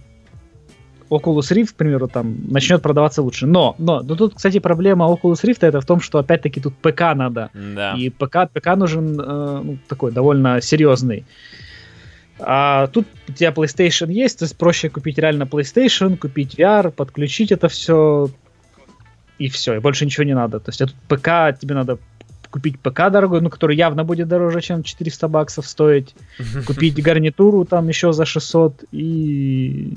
[1.09, 3.47] Oculus Rift, к примеру, там начнет продаваться лучше.
[3.47, 7.15] Но, но, но тут, кстати, проблема Oculus Rift это в том, что опять-таки тут ПК
[7.15, 7.49] надо.
[7.53, 7.93] Да.
[7.93, 11.25] И ПК, ПК нужен э, ну, такой довольно серьезный.
[12.39, 17.51] А тут у тебя PlayStation есть, то есть проще купить реально PlayStation, купить VR, подключить
[17.51, 18.29] это все,
[19.39, 20.59] и все, и больше ничего не надо.
[20.59, 21.97] То есть а тут ПК тебе надо
[22.49, 26.15] купить ПК дорогой, ну, который явно будет дороже, чем 400 баксов стоить,
[26.67, 29.93] купить гарнитуру там еще за 600 и...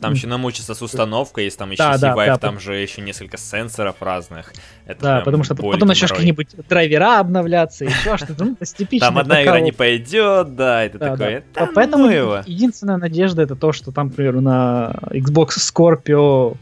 [0.00, 2.60] Там еще намучиться с установкой, есть там еще да, C-Vive, да, там да.
[2.60, 4.54] же еще несколько сенсоров разных.
[4.86, 9.08] Это да, потому что потом начнешь какие-нибудь драйвера обновляться, еще что-то, ну, типично.
[9.08, 11.44] Там одна игра не пойдет, да, это такое.
[11.74, 12.08] Поэтому
[12.46, 16.56] единственная надежда это то, что там, например, на Xbox Scorpio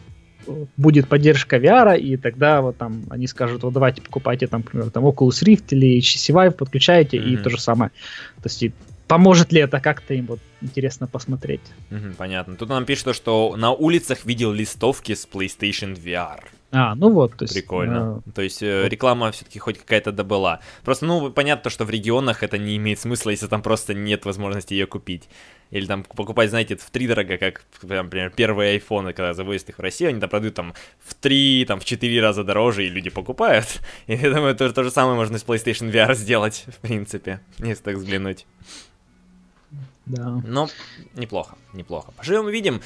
[0.77, 5.07] будет поддержка VR, и тогда вот там они скажут, вот давайте покупайте там, например, там
[5.07, 7.31] Oculus Rift или HTC Vive, подключаете, mm-hmm.
[7.31, 7.91] и то же самое.
[8.37, 8.73] То есть и
[9.07, 11.61] поможет ли это как-то им вот интересно посмотреть.
[11.91, 12.57] Mm-hmm, понятно.
[12.57, 16.41] Тут нам пишут, что на улицах видел листовки с PlayStation VR.
[16.71, 17.55] А, ну вот, то есть...
[17.55, 18.23] Прикольно.
[18.27, 20.61] Э, то есть э, реклама все-таки хоть какая-то добыла.
[20.85, 24.75] Просто, ну, понятно, что в регионах это не имеет смысла, если там просто нет возможности
[24.75, 25.31] ее купить.
[25.71, 29.83] Или там покупать, знаете, в три дорого, как, например, первые айфоны, когда завозят их в
[29.83, 33.67] Россию, они там продают там в три, там в четыре раза дороже, и люди покупают.
[34.07, 37.83] И я думаю, то, то же самое можно с PlayStation VR сделать, в принципе, если
[37.83, 38.47] так взглянуть.
[40.07, 40.41] Да.
[40.47, 40.69] Но
[41.15, 42.13] неплохо, неплохо.
[42.17, 42.81] Поживем увидим.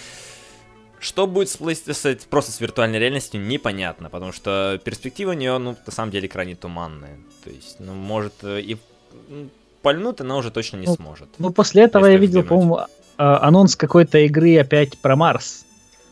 [0.99, 5.77] Что будет с, с, просто с виртуальной реальностью, непонятно, потому что перспектива у нее, ну,
[5.85, 7.19] на самом деле, крайне туманная.
[7.43, 8.77] То есть, ну, может, э, и
[9.83, 11.29] пальнуть она уже точно не ну, сможет.
[11.39, 12.81] Ну, после этого я видел, по-моему,
[13.19, 15.65] а, анонс какой-то игры опять про Марс.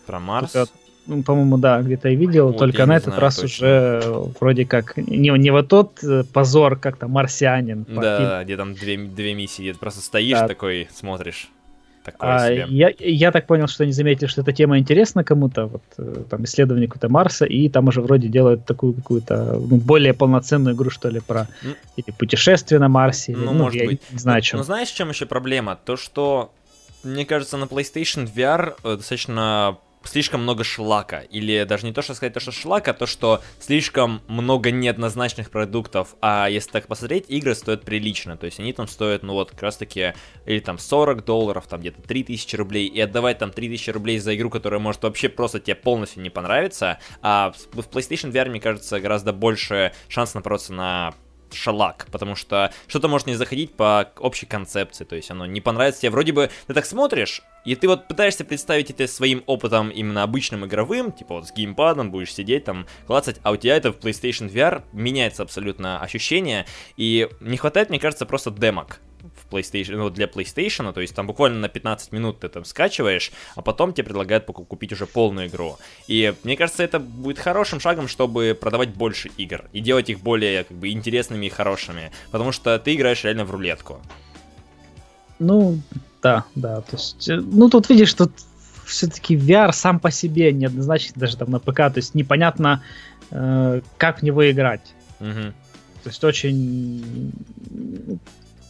[0.06, 0.52] Про Марс?
[0.52, 0.72] Только,
[1.06, 3.46] ну, по-моему, да, где-то я видел, вот, только я на этот раз точно.
[3.46, 4.02] уже
[4.38, 7.86] вроде как не, не вот тот э, позор, как то марсианин.
[7.88, 10.48] Да, где там две, две миссии, где ты просто стоишь да.
[10.48, 11.50] такой, смотришь.
[12.04, 12.66] Такое а, себе.
[12.68, 16.44] Я, я так понял, что они заметили, что эта тема интересна кому-то, вот э, там
[16.44, 21.10] исследование какого-то Марса, и там уже вроде делают такую какую-то ну, более полноценную игру, что
[21.10, 21.76] ли, про mm.
[21.96, 23.32] или путешествие на Марсе.
[23.32, 24.00] Ну, или, ну может я быть.
[24.10, 24.58] Не знаю, чем.
[24.58, 25.78] Но знаешь, в чем еще проблема?
[25.84, 26.52] То, что
[27.02, 31.20] мне кажется, на PlayStation VR э, достаточно слишком много шлака.
[31.20, 35.50] Или даже не то, что сказать то, что шлака, а то, что слишком много неоднозначных
[35.50, 36.16] продуктов.
[36.20, 38.36] А если так посмотреть, игры стоят прилично.
[38.36, 40.14] То есть они там стоят, ну вот, как раз таки,
[40.46, 42.86] или там 40 долларов, там где-то 3000 рублей.
[42.86, 46.98] И отдавать там 3000 рублей за игру, которая может вообще просто тебе полностью не понравиться.
[47.22, 51.14] А в PlayStation VR, мне кажется, гораздо больше шанс напороться на
[51.54, 56.02] шалак, потому что что-то может не заходить по общей концепции, то есть оно не понравится
[56.02, 56.10] тебе.
[56.10, 60.64] Вроде бы ты так смотришь, и ты вот пытаешься представить это своим опытом именно обычным
[60.64, 64.50] игровым, типа вот с геймпадом будешь сидеть там, клацать, а у тебя это в PlayStation
[64.50, 69.00] VR меняется абсолютно ощущение, и не хватает, мне кажется, просто демок
[69.50, 73.62] PlayStation, ну, для PlayStation, то есть там буквально на 15 минут ты там скачиваешь, а
[73.62, 75.78] потом тебе предлагают купить уже полную игру.
[76.06, 80.64] И мне кажется, это будет хорошим шагом, чтобы продавать больше игр и делать их более
[80.64, 84.00] как бы интересными и хорошими, потому что ты играешь реально в рулетку.
[85.38, 85.80] Ну,
[86.22, 88.32] да, да, то есть, э, ну тут видишь, тут
[88.84, 92.82] все-таки VR сам по себе неоднозначно даже там на ПК, то есть непонятно,
[93.30, 94.94] э, как в него играть.
[95.20, 95.52] Угу.
[96.02, 97.32] То есть очень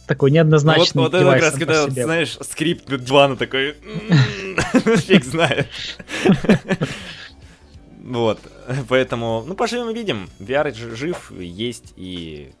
[0.07, 3.73] такой неоднозначный ну, вот, вот это как раз, когда, вот, знаешь, скрипт 2 на такой...
[4.97, 5.67] Фиг знает.
[8.03, 8.39] Вот,
[8.89, 10.27] поэтому, ну, поживем и видим.
[10.39, 12.51] VR жив, есть, и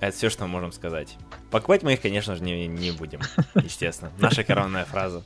[0.00, 1.16] это все, что мы можем сказать.
[1.52, 3.20] Покупать мы их, конечно же, не, не будем,
[3.54, 4.10] естественно.
[4.18, 5.22] Наша коронная фраза.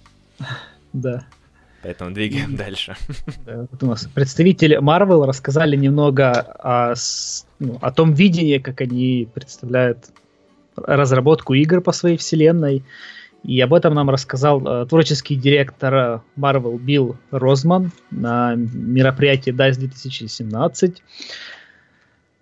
[0.92, 1.24] Да.
[1.82, 2.96] Поэтому двигаем дальше.
[3.46, 6.94] Вот у нас представители Marvel рассказали немного о,
[7.58, 10.10] ну, о том видении, как они представляют
[10.76, 12.84] разработку игр по своей вселенной.
[13.42, 21.02] И об этом нам рассказал э, творческий директор Marvel Билл Розман на мероприятии DICE 2017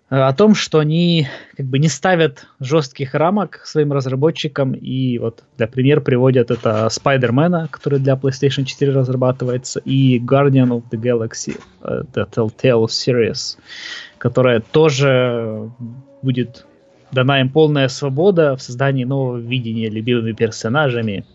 [0.09, 5.43] э, о том, что они как бы не ставят жестких рамок своим разработчикам, и вот
[5.57, 11.59] для пример приводят это Спайдермена, который для PlayStation 4 разрабатывается, и Guardian of the Galaxy,
[11.83, 13.57] э, the Telltale Series,
[14.17, 15.69] которая тоже
[16.23, 16.65] будет
[17.15, 21.25] дана им полная свобода в создании нового видения любимыми персонажами.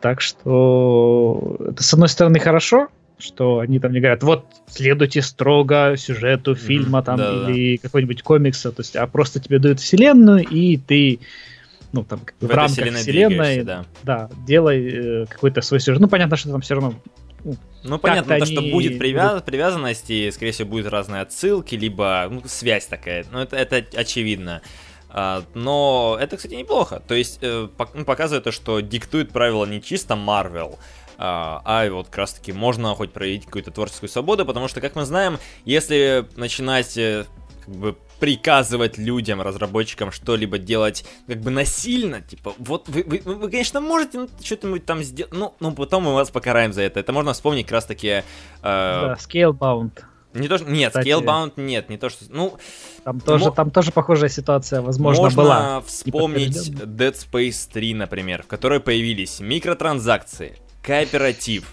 [0.00, 5.94] Так что это, с одной стороны, хорошо, что они там не говорят, вот, следуйте строго
[5.96, 7.82] сюжету фильма там да, или да.
[7.82, 11.20] какой-нибудь комикса, то есть, а просто тебе дают вселенную, и ты
[11.92, 13.84] ну, там, в, в рамках вселенной, да.
[14.02, 16.00] да, делай э, какой-то свой сюжет.
[16.00, 16.94] Ну, понятно, что там все равно
[17.82, 19.42] ну, понятно, то, что будет привяз...
[19.42, 23.24] привязанность, и, скорее всего, будут разные отсылки, либо ну, связь такая.
[23.30, 24.62] Ну, это, это очевидно.
[25.08, 27.02] А, но это, кстати, неплохо.
[27.06, 30.78] То есть, э, ну, показывает то, что диктует правила не чисто Marvel,
[31.18, 34.94] а, а вот как раз таки можно хоть проявить какую-то творческую свободу, потому что, как
[34.94, 37.24] мы знаем, если начинать э,
[37.64, 43.50] как бы приказывать людям, разработчикам что-либо делать как бы насильно, типа, вот вы, вы, вы
[43.50, 47.00] конечно, можете ну, что-нибудь там сделать, ну, ну, потом мы вас покараем за это.
[47.00, 48.08] Это можно вспомнить как раз таки...
[48.08, 48.22] Э,
[48.62, 50.04] да, Scalebound.
[50.34, 52.26] Не то, что, нет, Кстати, Scalebound нет, не то, что...
[52.28, 52.56] Ну,
[53.02, 53.50] там тоже, мо...
[53.50, 55.60] там тоже похожая ситуация, возможно, можно была.
[55.60, 61.72] Можно вспомнить Dead Space 3, например, в которой появились микротранзакции, кооператив.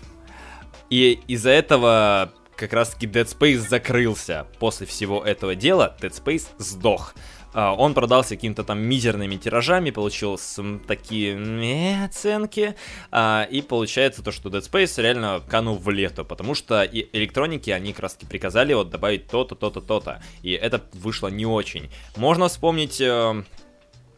[0.90, 7.14] И из-за этого как раз-таки Dead Space закрылся после всего этого дела, Dead Space сдох.
[7.54, 10.38] Uh, он продался какими-то там мизерными тиражами, получил
[10.86, 12.76] такие оценки,
[13.12, 17.70] uh, и получается то, что Dead Space реально канул в лето, потому что и электроники,
[17.72, 21.90] они как раз таки приказали вот добавить то-то, то-то, то-то, и это вышло не очень.
[22.16, 23.00] Можно вспомнить...
[23.02, 23.46] Uh,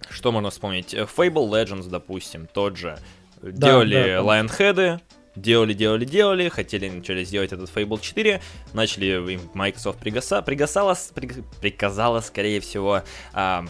[0.10, 0.94] что можно вспомнить?
[0.94, 2.98] Fable Legends, допустим, тот же.
[3.42, 5.02] Да, Делали да, Lionhead,
[5.42, 8.42] делали, делали, делали, хотели начали сделать этот Fable 4,
[8.74, 11.30] начали, Microsoft пригаса, пригасала, при,
[11.62, 13.66] приказала, скорее всего, а,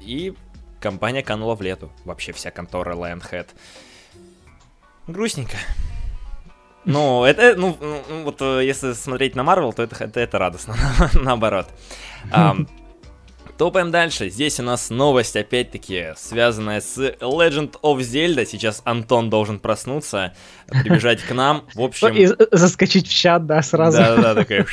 [0.00, 0.34] и
[0.80, 3.48] компания канула в лету, вообще вся контора Lionhead.
[5.06, 5.56] Грустненько.
[6.84, 10.76] Ну, это, ну, ну, вот э, если смотреть на Marvel, то это, это, это радостно,
[11.14, 11.68] наоборот.
[13.60, 14.30] Топаем дальше.
[14.30, 18.46] Здесь у нас новость, опять-таки, связанная с Legend of Zelda.
[18.46, 20.32] Сейчас Антон должен проснуться,
[20.66, 21.68] прибежать к нам.
[21.74, 22.08] В общем...
[22.14, 23.98] И заскочить в чат, да, сразу.
[23.98, 24.66] Да-да-да, такая...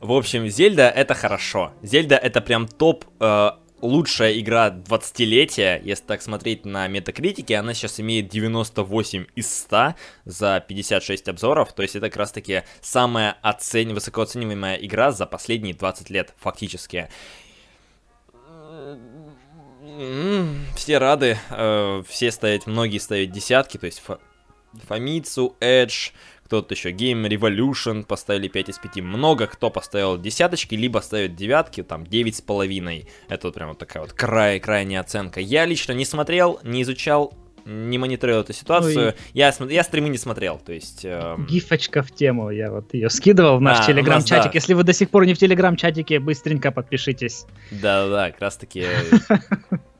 [0.00, 1.72] В общем, Зельда это хорошо.
[1.82, 8.00] Зельда это прям топ э, лучшая игра 20-летия, если так смотреть на метакритике, она сейчас
[8.00, 13.94] имеет 98 из 100 за 56 обзоров, то есть это как раз таки самая оцен...
[13.94, 17.08] высокооцениваемая игра за последние 20 лет, фактически
[20.74, 24.02] все рады, э, все ставят, многие ставят десятки, то есть
[24.88, 26.12] Фамицу, Edge,
[26.44, 28.96] кто-то еще Game Revolution поставили 5 из 5.
[28.96, 33.08] Много кто поставил десяточки, либо ставят девятки, там 9 с половиной.
[33.28, 35.40] Это вот прям вот такая вот край, крайняя оценка.
[35.40, 37.32] Я лично не смотрел, не изучал,
[37.64, 39.08] не мониторил эту ситуацию.
[39.08, 39.14] Ой.
[39.32, 41.04] Я, я стримы не смотрел, то есть...
[41.04, 41.36] Э...
[41.48, 44.52] Гифочка в тему, я вот ее скидывал в наш а, телеграм-чатик.
[44.52, 44.54] Да.
[44.54, 47.46] Если вы до сих пор не в телеграм-чатике, быстренько подпишитесь.
[47.70, 48.86] Да-да-да, как раз таки...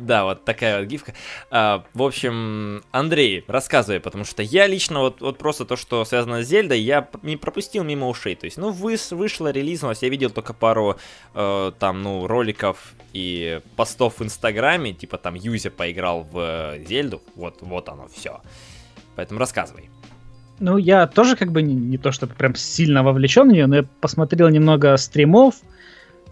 [0.00, 1.12] Да, вот такая вот гифка.
[1.50, 6.42] А, в общем, Андрей, рассказывай, потому что я лично вот, вот просто то, что связано
[6.42, 8.34] с Зельдой, я не пропустил мимо ушей.
[8.34, 10.96] То есть, ну, вы, вышло, релизнулось, я видел только пару
[11.34, 17.20] э, там, ну, роликов и постов в Инстаграме, типа там Юзя поиграл в э, Зельду,
[17.34, 18.40] вот, вот оно все.
[19.16, 19.90] Поэтому рассказывай.
[20.60, 23.76] Ну, я тоже как бы не, не то, чтобы прям сильно вовлечен в нее, но
[23.76, 25.56] я посмотрел немного стримов,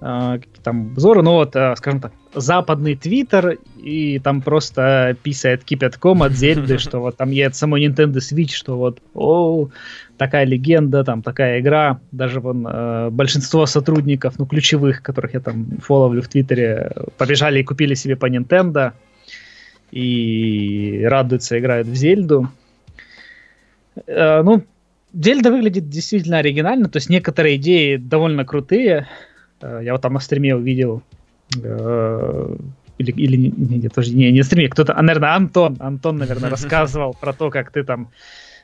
[0.00, 6.22] э, там обзоры, ну вот, э, скажем так, западный твиттер, и там просто писает кипятком
[6.22, 9.68] от Зельды, что вот там едет самой Nintendo Switch, что вот, о,
[10.16, 15.66] такая легенда, там такая игра, даже вон э, большинство сотрудников, ну, ключевых, которых я там
[15.82, 18.92] фоловлю в Твиттере, побежали и купили себе по Nintendo,
[19.90, 22.50] и радуются, играют в Зельду.
[24.06, 24.64] Э, ну,
[25.14, 29.08] Зельда выглядит действительно оригинально, то есть некоторые идеи довольно крутые.
[29.60, 31.02] Э, я вот там на стриме увидел
[31.62, 32.56] э,
[32.98, 37.16] или, или не, не, тоже не, не стриме, кто-то, а, наверное, Антон, Антон, наверное, рассказывал
[37.18, 38.10] про то, как ты там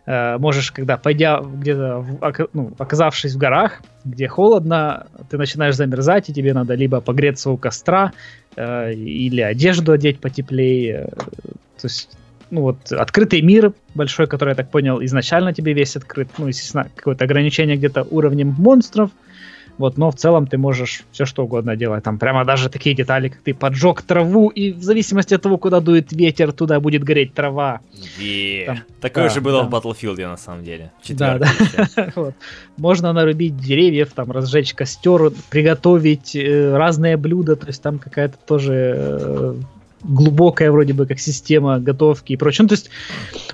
[0.07, 2.05] э, можешь, когда пойдя где-то,
[2.53, 7.57] ну, оказавшись в горах, где холодно, ты начинаешь замерзать, и тебе надо либо погреться у
[7.57, 8.13] костра,
[8.57, 12.11] э, или одежду одеть потеплее, э, то есть
[12.51, 16.89] ну вот открытый мир большой, который, я так понял, изначально тебе весь открыт, ну, естественно,
[16.95, 19.11] какое-то ограничение где-то уровнем монстров,
[19.79, 22.05] вот, но в целом ты можешь все что угодно делать.
[22.05, 25.81] Там прямо даже такие детали, как ты поджег траву, и в зависимости от того, куда
[25.81, 27.81] дует ветер, туда будет гореть трава.
[28.21, 28.67] Yeah.
[28.67, 29.69] Там, Такое да, же было да.
[29.69, 30.93] в Battlefield, на самом деле.
[31.09, 31.49] Да, да.
[32.15, 32.35] вот.
[32.77, 38.95] Можно нарубить деревьев, там разжечь костер, приготовить э, разные блюда, то есть там какая-то тоже
[38.97, 39.55] э,
[40.05, 42.65] глубокая вроде бы как система готовки и прочее.
[42.65, 42.91] Ну, то есть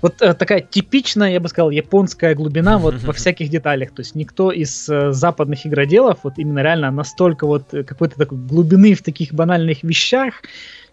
[0.02, 3.92] вот э, такая типичная, я бы сказал, японская глубина вот во всяких деталях.
[3.92, 8.38] То есть никто из э, западных игроделов вот именно реально настолько вот э, какой-то такой
[8.38, 10.34] глубины в таких банальных вещах,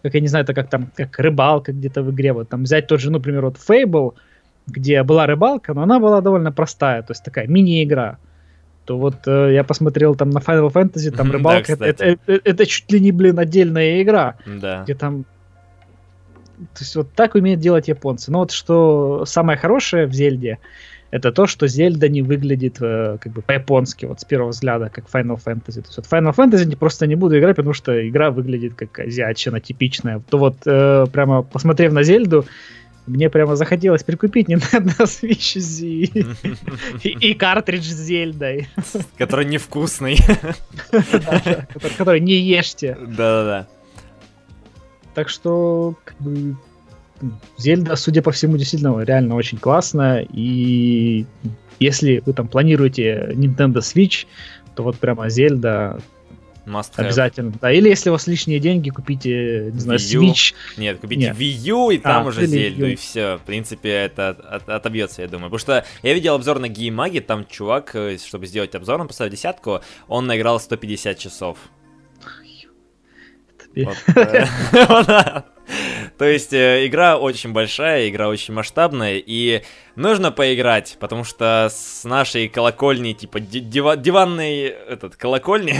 [0.03, 2.87] как я не знаю, это как там, как рыбалка где-то в игре, вот там взять
[2.87, 4.13] тот же, ну, например, вот Fable,
[4.67, 8.19] где была рыбалка, но она была довольно простая, то есть такая мини-игра
[8.85, 12.49] то вот э, я посмотрел там на Final Fantasy, там рыбалка, да, это, это, это,
[12.49, 14.83] это чуть ли не, блин, отдельная игра, да.
[14.83, 15.25] где там
[16.57, 18.31] то есть вот так умеют делать японцы.
[18.31, 20.57] Но вот что самое хорошее в Зельде,
[21.11, 25.05] это то, что Зельда не выглядит э, как бы по-японски, вот с первого взгляда, как
[25.05, 25.81] Final Fantasy.
[25.81, 28.99] То есть вот Final Fantasy не, просто не буду играть, потому что игра выглядит как
[28.99, 30.21] азиатчина типичная.
[30.29, 32.45] То вот э, прямо посмотрев на Зельду,
[33.05, 36.25] мне прямо захотелось прикупить Nintendo Switch и,
[37.07, 38.67] и, и картридж с Зельдой.
[39.17, 40.17] Который невкусный.
[41.97, 42.97] Который не ешьте.
[42.99, 43.67] Да-да-да.
[45.17, 46.55] Так что, как бы,
[47.57, 50.27] Зельда, судя по всему, действительно реально очень классная.
[50.31, 51.25] И
[51.79, 54.27] если вы там планируете Nintendo Switch,
[54.75, 55.99] то вот прямо Зельда
[56.67, 57.59] Must Обязательно, have.
[57.61, 57.71] да.
[57.71, 60.21] Или если у вас лишние деньги, купите, не знаю, Wii U.
[60.21, 60.53] Switch.
[60.77, 61.35] Нет, купите Нет.
[61.35, 63.37] Wii U, и там а, уже Зельду, и все.
[63.37, 65.49] В принципе, это от, от, отобьется, я думаю.
[65.49, 69.31] Потому что я видел обзор на Геймаги, там чувак, э, чтобы сделать обзор, он поставил
[69.31, 71.57] десятку, он наиграл 150 часов.
[76.17, 79.63] То есть э, игра очень большая, игра очень масштабная, и
[79.95, 85.75] нужно поиграть, потому что с нашей колокольни, типа диванной этот колокольни,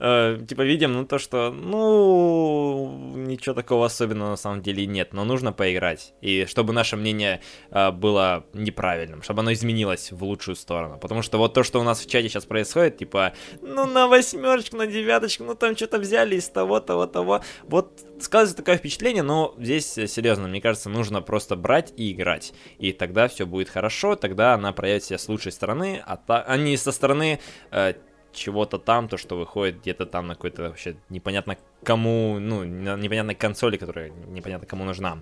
[0.00, 5.24] э, типа видим, ну то, что, ну, ничего такого особенного на самом деле нет, но
[5.24, 6.14] нужно поиграть.
[6.20, 10.98] И чтобы наше мнение э, было неправильным, чтобы оно изменилось в лучшую сторону.
[10.98, 14.76] Потому что вот то, что у нас в чате сейчас происходит, типа, ну на восьмерочку,
[14.76, 17.42] на девяточку, ну там что-то взяли из того, того, того.
[17.64, 22.52] Вот складывается такое впечатление, но здесь, э, серьезно, мне кажется, нужно просто брать и играть.
[22.78, 26.56] И тогда все будет хорошо, тогда она проявит себя с лучшей стороны, а, та, а
[26.56, 27.94] не со стороны э,
[28.32, 33.76] чего-то там, то, что выходит где-то там на какой-то вообще непонятно кому, ну, непонятной консоли,
[33.76, 35.20] которая непонятно кому нужна.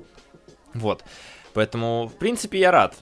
[0.75, 1.05] Вот.
[1.55, 2.97] Поэтому, в принципе, я рад.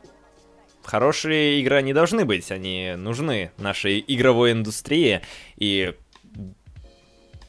[0.84, 5.20] Хорошие игры не должны быть, они нужны нашей игровой индустрии.
[5.56, 5.94] И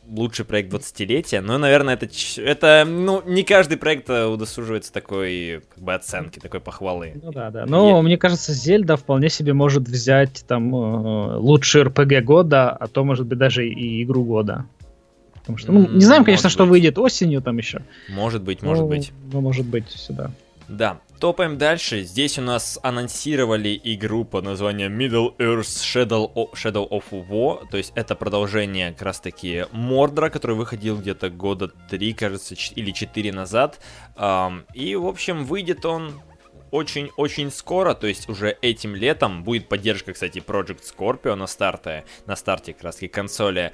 [0.09, 5.83] лучший проект 20-летия, но, наверное, это, это, ну, не каждый проект э, удосуживается такой, как
[5.83, 7.13] бы, оценки, такой похвалы.
[7.21, 7.65] Ну да, да.
[7.65, 8.01] Но Я...
[8.01, 13.25] мне кажется, Зельда вполне себе может взять там э, лучший РПГ года, а то, может
[13.25, 14.65] быть, даже и игру года.
[15.33, 16.71] Потому что, ну, не знаем, конечно, может что быть.
[16.71, 17.81] выйдет осенью там еще.
[18.09, 19.11] Может быть, может ну, быть.
[19.31, 20.31] Ну, может быть, сюда.
[20.67, 22.01] Да, топаем дальше.
[22.01, 27.67] Здесь у нас анонсировали игру под названием Middle Earth Shadow of, Shadow of War.
[27.69, 32.91] То есть это продолжение как раз таки Мордра, который выходил где-то года три, кажется, или
[32.91, 33.79] четыре назад.
[34.73, 36.21] И, в общем, выйдет он
[36.69, 42.35] очень-очень скоро, то есть уже этим летом будет поддержка, кстати, Project Scorpio на старте, на
[42.35, 43.71] старте как раз консоли.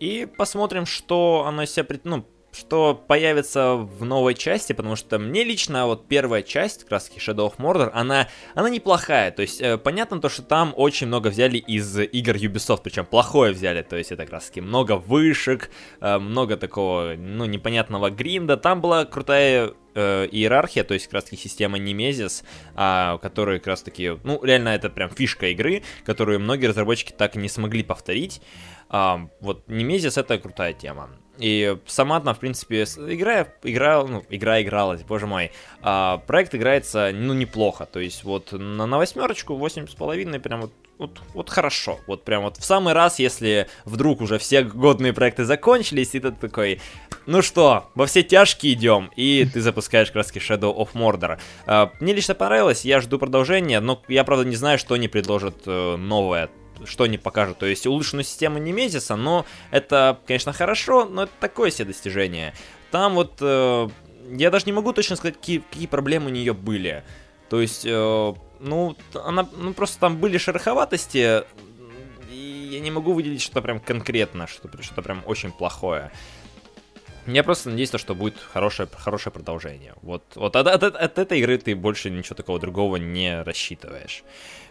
[0.00, 5.44] И посмотрим, что оно из себя, ну, что появится в новой части, потому что мне
[5.44, 10.20] лично вот первая часть, таки Shadow of Mordor, она, она неплохая, то есть э, понятно
[10.20, 14.26] то, что там очень много взяли из игр Ubisoft, причем плохое взяли, то есть это
[14.26, 15.70] таки много вышек,
[16.00, 21.24] э, много такого, ну, непонятного гринда, там была крутая э, иерархия, то есть как раз
[21.24, 22.44] таки система Немезис,
[22.74, 27.36] а, которая как раз таки, ну, реально это прям фишка игры, которую многие разработчики так
[27.36, 28.40] и не смогли повторить,
[28.88, 31.10] а, вот Немезис это крутая тема.
[31.38, 35.52] И сама она, в принципе, игра, игра, ну, игра игралась, боже мой.
[35.82, 37.86] А, проект играется, ну, неплохо.
[37.86, 42.00] То есть, вот на, на восьмерочку, восемь с половиной, прям вот, вот, вот хорошо.
[42.06, 46.32] Вот прям вот в самый раз, если вдруг уже все годные проекты закончились, и ты
[46.32, 46.80] такой,
[47.26, 51.38] ну что, во все тяжкие идем, и ты запускаешь краски Shadow of Mordor.
[51.66, 55.62] А, мне лично понравилось, я жду продолжения, но я, правда, не знаю, что они предложат
[55.66, 56.50] э, новое
[56.84, 57.58] что они покажут.
[57.58, 62.54] То есть улучшенную систему Немезиса, но это, конечно, хорошо, но это такое себе достижение.
[62.90, 63.88] Там вот, э,
[64.30, 67.04] я даже не могу точно сказать, какие, какие проблемы у нее были.
[67.48, 71.44] То есть, э, ну, она, ну, просто там были шероховатости,
[72.30, 76.12] и я не могу выделить что-то прям конкретно, что-то что прям очень плохое.
[77.26, 79.94] Я просто надеюсь, что будет хорошее, хорошее продолжение.
[80.00, 84.24] Вот, вот от, от, от этой игры ты больше ничего такого другого не рассчитываешь.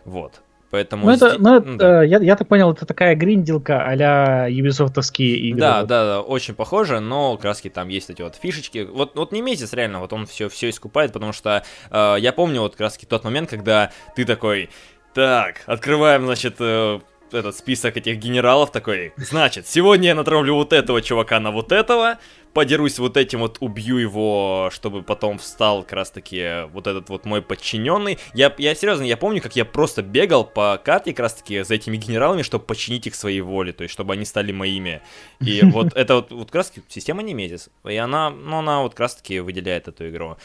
[0.05, 0.41] Вот.
[0.69, 1.05] Поэтому...
[1.05, 2.03] Ну, это, ну, это, да.
[2.03, 5.61] я, я так понял, это такая гриндилка а-ля юбисофтовские игры.
[5.61, 8.87] Да, да, да, очень похоже, но краски там есть эти вот фишечки.
[8.89, 12.61] Вот, вот не месяц реально, вот он все, все искупает, потому что э, я помню
[12.61, 14.69] вот краски тот момент, когда ты такой,
[15.13, 16.99] так, открываем, значит, э,
[17.33, 22.17] этот список этих генералов такой, значит, сегодня я натравлю вот этого чувака на вот этого,
[22.53, 27.25] подерусь вот этим вот, убью его, чтобы потом встал как раз таки вот этот вот
[27.25, 28.17] мой подчиненный.
[28.33, 31.75] Я, я серьезно, я помню, как я просто бегал по карте как раз таки за
[31.75, 35.01] этими генералами, чтобы подчинить их своей воле, то есть чтобы они стали моими.
[35.39, 38.93] И вот это вот, вот как раз таки система Немезис, и она, ну она вот
[38.93, 40.37] как раз таки выделяет эту игру.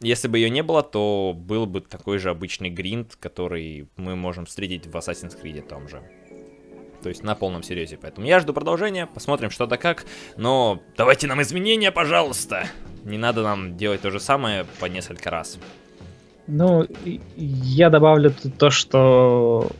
[0.00, 4.44] Если бы ее не было, то был бы такой же обычный гринд, который мы можем
[4.44, 6.02] встретить в Assassin's Creed том же.
[7.02, 7.98] То есть на полном серьезе.
[8.00, 10.04] Поэтому я жду продолжения, посмотрим что да как.
[10.36, 12.66] Но давайте нам изменения, пожалуйста.
[13.04, 15.58] Не надо нам делать то же самое по несколько раз.
[16.46, 16.86] Ну,
[17.36, 19.70] я добавлю то, что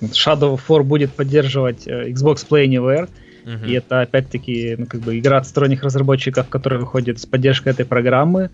[0.00, 3.08] Shadow of War будет поддерживать э, Xbox Play Anywhere.
[3.44, 3.68] Uh-huh.
[3.68, 7.84] И это опять-таки ну, как бы игра от сторонних разработчиков, которая выходит с поддержкой этой
[7.84, 8.50] программы.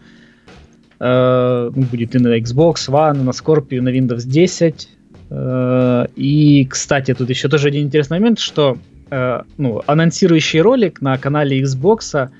[0.99, 4.89] Э, ну, будет и на Xbox One, на Scorpio, на Windows 10.
[5.31, 8.79] Э, и, кстати, тут еще тоже один интересный момент, что
[9.11, 12.31] э, ну, анонсирующий ролик на канале Xbox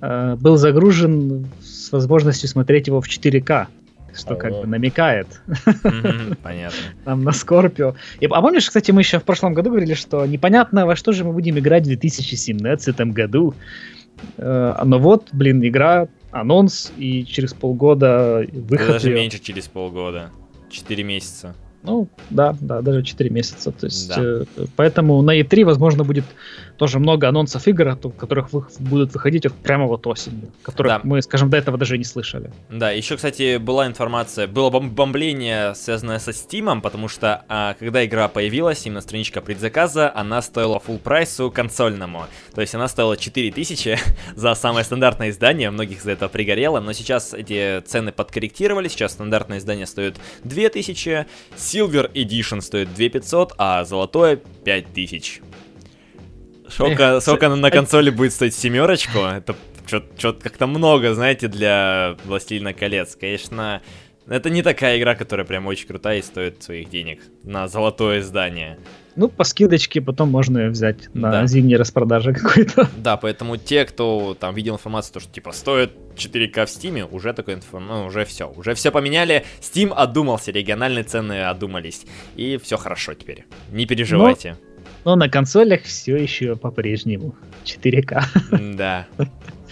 [0.00, 3.66] э, был загружен с возможностью смотреть его в 4К
[4.14, 5.40] что как бы намекает.
[6.42, 6.78] понятно.
[7.04, 7.94] Там на Скорпио.
[8.22, 11.32] а помнишь, кстати, мы еще в прошлом году говорили, что непонятно, во что же мы
[11.32, 13.54] будем играть в 2017 году.
[14.36, 20.30] Э, но вот, блин, игра, анонс, и через полгода выход Даже меньше через полгода.
[20.68, 21.54] Четыре месяца.
[21.82, 23.72] Ну, да, да, даже 4 месяца.
[23.72, 24.16] То есть, да.
[24.22, 24.44] э,
[24.76, 26.24] поэтому на E3, возможно, будет
[26.80, 31.00] тоже много анонсов игр, которых вы, будут выходить вот прямо вот осенью, которых да.
[31.04, 32.50] мы, скажем, до этого даже не слышали.
[32.70, 38.28] Да, еще, кстати, была информация, было бомбление, связанное со Steam, потому что а, когда игра
[38.28, 42.24] появилась, именно страничка предзаказа, она стоила full прайсу консольному.
[42.54, 43.98] То есть она стоила 4000
[44.34, 49.58] за самое стандартное издание, многих за это пригорело, но сейчас эти цены подкорректировали, сейчас стандартное
[49.58, 51.26] издание стоит 2000,
[51.58, 55.42] Silver Edition стоит 2500, а золотое 5000.
[56.70, 59.18] Сколько, сколько на консоли будет стоить семерочку?
[59.18, 59.56] Это
[59.86, 63.16] что-то как-то много, знаете, для Властелина колец.
[63.20, 63.82] Конечно,
[64.28, 68.78] это не такая игра, которая прям очень крутая и стоит своих денег на золотое издание.
[69.16, 71.46] Ну, по скидочке потом можно ее взять на да.
[71.46, 72.88] зимней распродаже какой-то.
[72.96, 77.32] Да, поэтому те, кто там видел информацию, то, что типа стоит 4К в Стиме, уже
[77.32, 78.48] такой информация, ну, уже все.
[78.56, 79.44] Уже все поменяли.
[79.60, 82.06] Steam одумался, региональные цены одумались.
[82.36, 83.46] И все хорошо теперь.
[83.72, 84.56] Не переживайте.
[84.60, 84.69] Но
[85.04, 87.34] но на консолях все еще по-прежнему
[87.64, 88.22] 4К.
[88.76, 89.06] Да.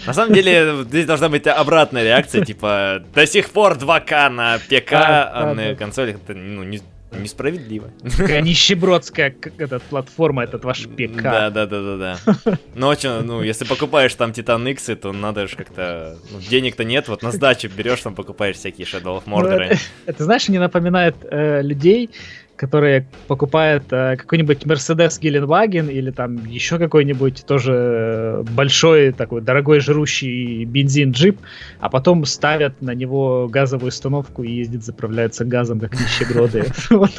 [0.06, 4.92] На самом деле, здесь должна быть обратная реакция, типа, до сих пор 2К на ПК,
[4.92, 6.80] а, а на консолях это ну, не,
[7.12, 7.90] несправедливо.
[8.16, 11.22] Такая нищебродская этот, платформа, этот ваш ПК.
[11.22, 12.58] Да, да, да, да, да.
[12.74, 16.16] Но очень, ну, если покупаешь там Titan X, то надо же как-то...
[16.30, 19.56] Ну, денег-то нет, вот на сдачу берешь, там покупаешь всякие Shadow of Mordor.
[19.56, 22.10] Ну, это, это, знаешь, не напоминает э, людей,
[22.58, 30.64] которые покупают э, какой-нибудь Mercedes Геленваген или там еще какой-нибудь тоже большой такой дорогой жрущий
[30.64, 31.38] бензин джип,
[31.78, 36.66] а потом ставят на него газовую установку и ездит, заправляется газом, как нищеброды.
[36.90, 37.10] Вот.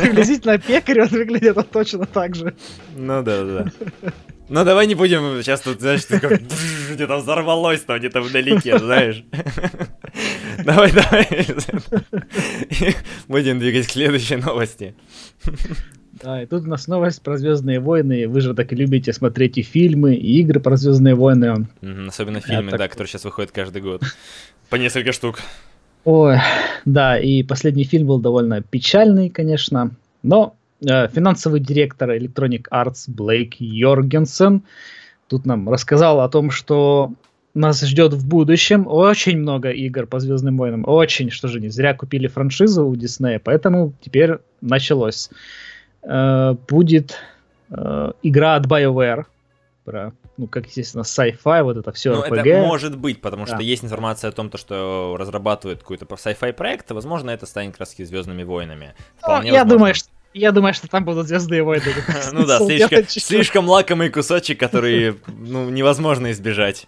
[0.00, 2.54] Приблизительно пекарь, он выглядит точно так же.
[2.96, 3.64] Ну да, да.
[4.50, 6.06] Ну давай не будем сейчас тут, знаешь,
[6.90, 9.24] где-то взорвалось там где-то вдалеке, знаешь.
[10.64, 11.46] Давай, давай.
[13.28, 14.94] Будем двигать к следующей новости.
[16.12, 18.28] Да, и тут у нас новость про Звездные войны.
[18.28, 21.66] Вы же так любите смотреть и фильмы, и игры про Звездные войны.
[22.08, 24.02] особенно фильмы, да, которые сейчас выходят каждый год.
[24.68, 25.40] По несколько штук.
[26.04, 26.36] Ой,
[26.84, 29.92] да, и последний фильм был довольно печальный, конечно,
[30.22, 34.62] но финансовый директор Electronic Arts Блейк Йоргенсен
[35.28, 37.12] тут нам рассказал о том, что
[37.54, 40.84] нас ждет в будущем очень много игр по Звездным войнам.
[40.86, 45.30] Очень, что же не зря купили франшизу у Диснея, поэтому теперь началось.
[46.02, 47.18] Э, будет
[47.70, 49.24] э, игра от BioWare
[49.84, 52.14] про, ну, как естественно, sci-fi, вот это все.
[52.14, 52.48] Ну, RPG.
[52.48, 53.54] это может быть, потому да.
[53.54, 57.72] что есть информация о том, то, что разрабатывают какой-то sci-fi проект, и, возможно, это станет
[57.72, 58.94] как раз Звездными войнами.
[59.26, 61.84] ну, я думаю, что я думаю, что там будут звездные войны.
[62.32, 66.86] Ну да, слишком, слишком лакомый кусочек, который ну, невозможно избежать.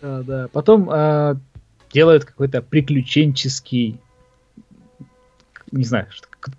[0.00, 0.48] Да, да.
[0.52, 1.36] Потом э,
[1.92, 3.98] делают какой-то приключенческий,
[5.72, 6.06] не знаю,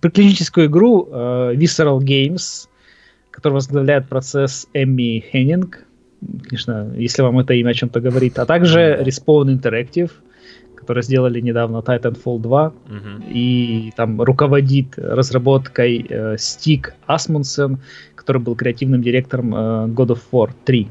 [0.01, 2.67] приключенческую игру э, Visceral Games,
[3.31, 5.85] который возглавляет процесс Эмми Хеннинг.
[6.43, 8.39] Конечно, если вам это имя о чем-то говорит.
[8.39, 10.11] А также Respawn Interactive,
[10.87, 12.73] которые сделали недавно Titanfall 2.
[12.87, 13.29] Uh-huh.
[13.29, 17.79] И там руководит разработкой э, Стик Асмунсен,
[18.15, 19.57] который был креативным директором э,
[19.89, 20.87] God of War 3.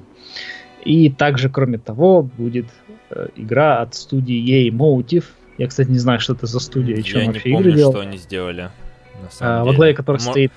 [0.85, 2.67] И также, кроме того, будет
[3.09, 5.25] э, игра от студии EA Motive.
[5.57, 8.01] Я, кстати, не знаю, что это за студия и что вообще не помню, игры что
[8.01, 8.71] они сделали.
[9.41, 10.31] А, во главе которых Мо...
[10.31, 10.53] стоит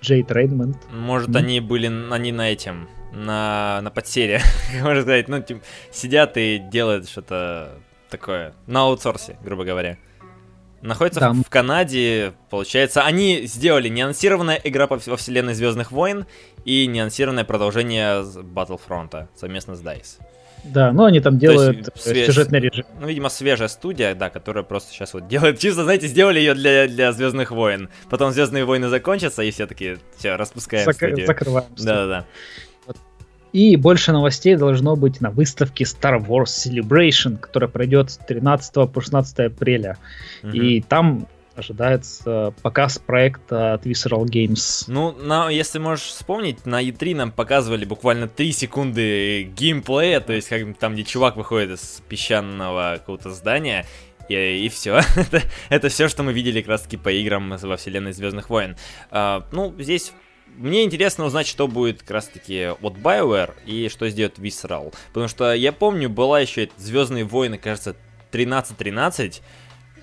[0.00, 0.76] Джей Трейдмент.
[0.92, 1.38] Может, mm.
[1.38, 4.40] они были, они на этим, на, на подсере,
[4.82, 5.60] можно сказать, ну, типа,
[5.90, 7.80] сидят и делают что-то
[8.10, 9.98] такое, на аутсорсе, грубо говоря.
[10.82, 11.32] Находится да.
[11.32, 13.02] в, Канаде, получается.
[13.02, 16.26] Они сделали неанонсированная игра во вселенной Звездных войн
[16.64, 20.20] и неанонсированное продолжение Battlefront совместно с DICE.
[20.64, 22.26] Да, но они там делают свеж...
[22.26, 22.86] сюжетный режим.
[23.00, 26.88] Ну, видимо, свежая студия, да, которая просто сейчас вот делает, чисто, знаете, сделали ее для,
[26.88, 27.88] для Звездных войн.
[28.10, 30.96] Потом Звездные войны закончатся, и все таки все, распускаем Зак...
[30.96, 31.26] студию.
[31.26, 31.68] Закрываем.
[31.76, 32.26] Да-да-да.
[33.56, 39.00] И больше новостей должно быть на выставке Star Wars Celebration, которая пройдет с 13 по
[39.00, 39.96] 16 апреля.
[40.42, 40.52] Угу.
[40.52, 44.84] И там ожидается показ проекта от Visceral Games.
[44.88, 50.50] Ну, на, если можешь вспомнить, на E3 нам показывали буквально 3 секунды геймплея, то есть
[50.50, 53.86] как там, где чувак выходит из песчаного какого-то здания,
[54.28, 55.00] и, и все.
[55.16, 55.40] это,
[55.70, 58.76] это все, что мы видели как раз таки по играм во вселенной Звездных войн.
[59.10, 60.12] А, ну, здесь
[60.56, 64.94] мне интересно узнать, что будет как раз таки от BioWare и что сделает Visceral.
[65.08, 67.96] Потому что я помню, была еще Звездные войны, кажется,
[68.32, 69.40] 13-13,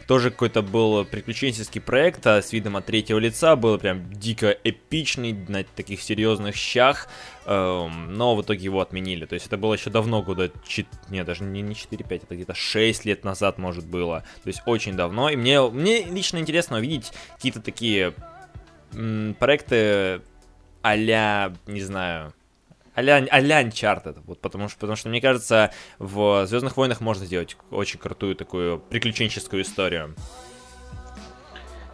[0.08, 5.34] тоже какой-то был приключенческий проект а с видом от третьего лица, был прям дико эпичный,
[5.34, 7.08] на таких серьезных щах,
[7.46, 9.26] эм, но в итоге его отменили.
[9.26, 12.54] То есть это было еще давно, года, 4, нет, даже не, не 4-5, это где-то
[12.54, 14.24] 6 лет назад, может, было.
[14.44, 15.30] То есть очень давно.
[15.30, 18.14] И мне, мне лично интересно увидеть какие-то такие
[19.40, 20.22] проекты
[20.84, 20.96] а
[21.66, 22.34] не знаю,
[22.96, 27.58] а-ля, а-ля Uncharted, вот потому что, потому что, мне кажется, в Звездных войнах можно сделать
[27.72, 30.16] очень крутую такую приключенческую историю.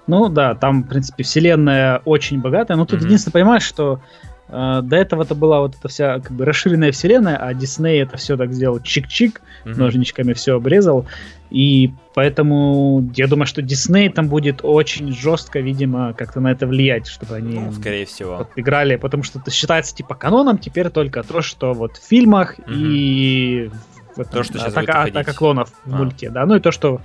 [0.07, 3.05] Ну да, там, в принципе, вселенная очень богатая, но тут mm-hmm.
[3.05, 4.01] единственное, понимаешь, что
[4.49, 8.35] до этого это была вот эта вся как бы расширенная вселенная, а Дисней это все
[8.35, 9.77] так сделал чик-чик, mm-hmm.
[9.77, 11.05] ножничками все обрезал,
[11.51, 17.07] и поэтому я думаю, что Дисней там будет очень жестко, видимо, как-то на это влиять,
[17.07, 18.47] чтобы они ну, скорее всего.
[18.55, 22.73] Играли, потому что это считается типа каноном теперь только то, что вот в фильмах mm-hmm.
[22.75, 23.71] и
[24.15, 25.97] в этом, то, что сейчас атака, атака клонов в а.
[25.97, 27.01] мульте, да, ну и то, что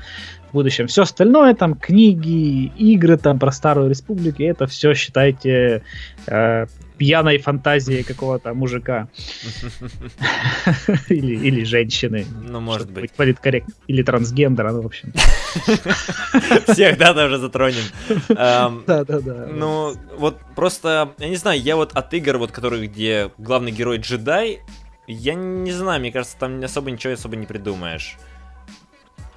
[0.50, 0.86] в будущем.
[0.86, 5.82] Все остальное, там, книги, игры там про Старую Республику, это все, считайте,
[6.26, 6.66] э,
[6.98, 9.08] пьяной фантазии какого-то мужика.
[11.08, 12.26] или, или женщины.
[12.42, 13.12] Ну, может быть.
[13.12, 13.74] Политкорректно.
[13.86, 15.12] Или трансгендера, ну, в общем.
[16.72, 17.84] Всех, да, уже затронем.
[18.86, 19.46] Да, да, да.
[19.46, 23.98] Ну, вот просто, я не знаю, я вот от игр, вот, которые, где главный герой
[23.98, 24.60] джедай,
[25.06, 28.16] я не знаю, мне кажется, там особо ничего особо не придумаешь.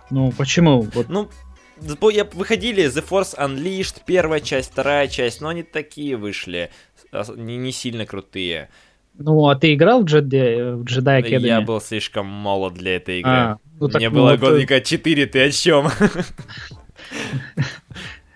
[0.10, 0.82] Ну, почему?
[0.82, 1.10] Вот.
[1.10, 1.30] Ну,
[1.80, 6.72] выходили The Force Unleashed, первая часть, вторая часть, но они такие вышли
[7.36, 8.70] не, не сильно крутые.
[9.18, 11.48] Ну, а ты играл в, Jedi, в Jedi Academy?
[11.48, 13.32] Я был слишком молод для этой игры.
[13.32, 14.40] А, ну, Мне было вот...
[14.40, 15.88] годика 4, ты о чем?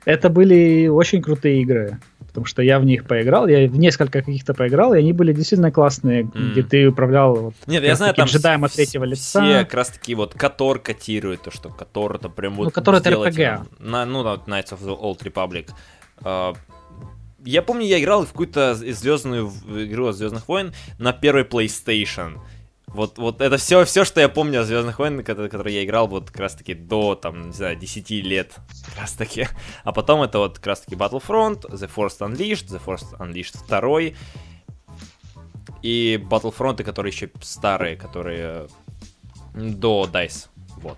[0.05, 1.99] Это были очень крутые игры.
[2.31, 5.69] Потому что я в них поиграл, я в несколько каких-то поиграл, и они были действительно
[5.69, 6.51] классные, mm.
[6.51, 9.43] где ты управлял вот, Нет, я знаю, там джедаем от третьего лица.
[9.43, 12.63] Все как раз таки вот Котор котирует, то, что Котор это прям вот...
[12.63, 13.67] Ну, Котор это RPG.
[13.79, 15.71] На, ну, Knights of the Old Republic.
[16.21, 16.55] Uh,
[17.45, 19.51] я помню, я играл в какую-то звездную
[19.85, 22.39] игру от Звездных войн на первой PlayStation.
[22.87, 26.29] Вот, вот это все, все, что я помню о Звездных войнах, которые, я играл вот
[26.29, 28.53] как раз таки до, там, не знаю, 10 лет,
[28.85, 29.47] как раз таки.
[29.83, 34.15] А потом это вот как раз таки Battlefront, The Force Unleashed, The Force Unleashed 2,
[35.81, 38.67] и Battlefront, которые еще старые, которые
[39.53, 40.97] до DICE, вот.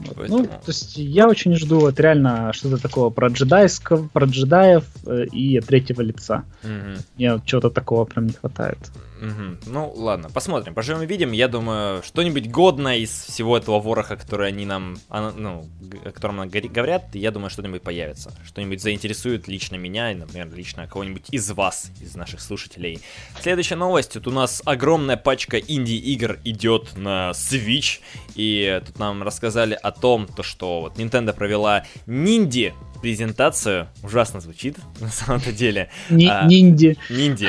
[0.00, 5.24] Ну, то есть я очень жду вот реально что-то такого про джедайского, про джедаев э,
[5.26, 6.44] и третьего лица.
[6.62, 7.02] Угу.
[7.16, 8.78] Мне чего-то такого прям не хватает.
[9.20, 9.72] Угу.
[9.72, 10.74] Ну, ладно, посмотрим.
[10.74, 11.32] Поживем и видим.
[11.32, 15.68] Я думаю, что-нибудь годное из всего этого вороха, который они нам, ну,
[16.04, 18.32] о котором нам говорят, я думаю, что-нибудь появится.
[18.46, 23.00] Что-нибудь заинтересует лично меня и, например, лично кого-нибудь из вас, из наших слушателей.
[23.40, 24.12] Следующая новость.
[24.12, 28.00] Тут у нас огромная пачка инди-игр идет на Switch.
[28.34, 33.88] И тут нам рассказали о том, то, что вот Nintendo провела Нинди презентацию.
[34.02, 35.90] Ужасно звучит, на самом-то деле.
[36.10, 36.96] А, нинди.
[37.10, 37.48] Нинди.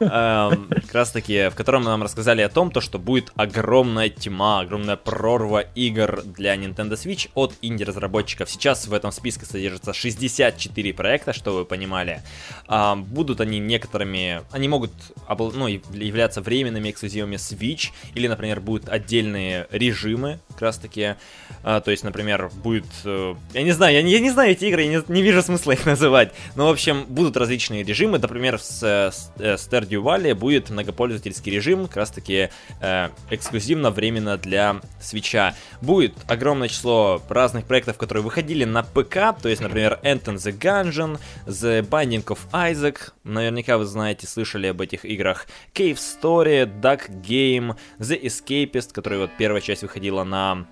[0.96, 5.60] Раз таки, в котором нам рассказали о том, то, что будет огромная тьма, огромная прорва
[5.74, 8.48] игр для Nintendo Switch от инди-разработчиков.
[8.48, 12.22] Сейчас в этом списке содержится 64 проекта, что вы понимали.
[12.66, 14.40] А, будут они некоторыми...
[14.50, 14.90] Они могут
[15.28, 21.16] ну, являться временными эксклюзивами Switch, или, например, будут отдельные режимы, как раз таки.
[21.62, 22.86] А, то есть, например, будет...
[23.04, 25.42] Э, я не знаю, я не, я не знаю эти игры, я не, не вижу
[25.42, 26.32] смысла их называть.
[26.54, 28.18] Но, в общем, будут различные режимы.
[28.18, 32.48] Например, с, с э, Stardew Valley будет многопользовательский режим, как раз таки
[32.80, 35.54] э, эксклюзивно, временно для свеча.
[35.82, 41.18] Будет огромное число разных проектов, которые выходили на ПК, то есть, например, Enten the Gungeon,
[41.46, 47.76] The Binding of Isaac, наверняка вы знаете, слышали об этих играх, Cave Story, Duck Game,
[47.98, 50.66] The Escapist, которая вот первая часть выходила на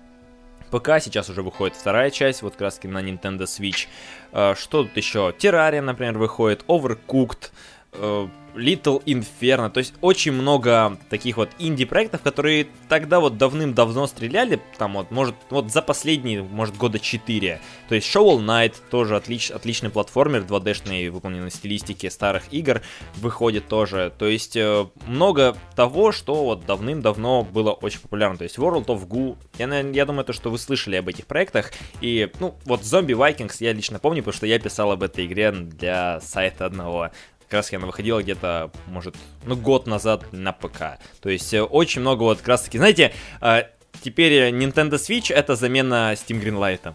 [0.71, 3.87] ПК, сейчас уже выходит вторая часть, вот как раз на Nintendo Switch.
[4.31, 5.33] Э, что тут еще?
[5.37, 7.51] Terraria, например, выходит, Overcooked,
[7.93, 14.59] э, Little Inferno, то есть очень много таких вот инди-проектов, которые тогда вот давным-давно стреляли,
[14.77, 17.61] там вот, может, вот за последние, может, года 4.
[17.89, 22.81] То есть Shovel Knight, тоже отлич, отличный платформер 2D-шный, выполненный в стилистике старых игр,
[23.15, 24.13] выходит тоже.
[24.17, 28.37] То есть э, много того, что вот давным-давно было очень популярно.
[28.37, 31.71] То есть World of Goo, я, я думаю, то, что вы слышали об этих проектах,
[32.01, 35.51] и, ну, вот Zombie Vikings я лично помню, потому что я писал об этой игре
[35.51, 37.11] для сайта одного
[37.45, 39.15] как раз она выходила где-то, может,
[39.45, 40.99] ну, год назад на ПК.
[41.21, 43.63] То есть э, очень много вот как раз таки, знаете, э,
[44.01, 46.93] теперь Nintendo Switch это замена Steam Greenlight.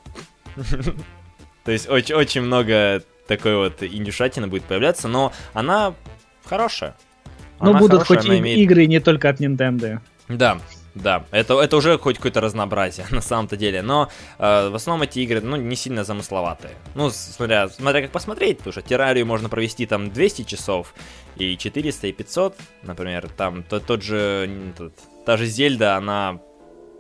[1.64, 5.94] То есть очень, очень много такой вот индюшатины будет появляться, но она
[6.44, 6.96] хорошая.
[7.60, 10.00] Ну, будут хоть игры не только от Nintendo.
[10.28, 10.58] Да,
[10.94, 15.20] да, это, это уже хоть какое-то разнообразие на самом-то деле, но э, в основном эти
[15.20, 16.74] игры, ну, не сильно замысловатые.
[16.94, 20.94] Ну, смотря, смотря как посмотреть, потому что террарию можно провести там 200 часов,
[21.36, 24.92] и 400, и 500, например, там тот, тот же, тот,
[25.24, 26.40] та же Зельда, она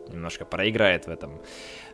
[0.08, 1.40] немножко проиграет в этом.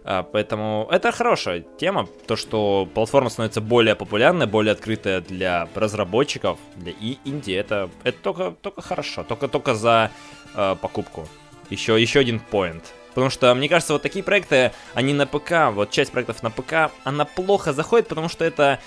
[0.04, 6.58] А, поэтому это хорошая тема, то, что платформа становится более популярной, более открытая для разработчиков,
[6.76, 10.10] для и инди, это, это только, только хорошо, только, только за
[10.54, 11.26] э, покупку
[11.70, 12.82] еще, еще один point.
[13.08, 16.92] Потому что, мне кажется, вот такие проекты, они на ПК, вот часть проектов на ПК,
[17.02, 18.78] она плохо заходит, потому что это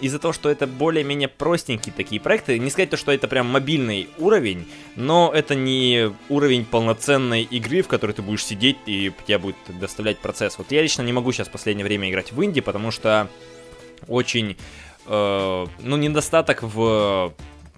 [0.00, 4.08] из-за того, что это более-менее простенькие такие проекты, не сказать то, что это прям мобильный
[4.18, 4.66] уровень,
[4.96, 10.18] но это не уровень полноценной игры, в которой ты будешь сидеть и тебя будет доставлять
[10.18, 10.58] процесс.
[10.58, 13.28] Вот я лично не могу сейчас в последнее время играть в инди, потому что
[14.08, 14.56] очень,
[15.06, 17.32] э, ну, недостаток в,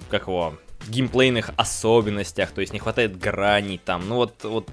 [0.08, 0.54] как его,
[0.88, 4.68] геймплейных особенностях, то есть не хватает граней там, ну вот, вот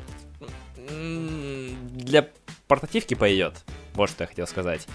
[0.90, 2.28] для
[2.68, 4.88] портативки пойдет, вот что я хотел сказать.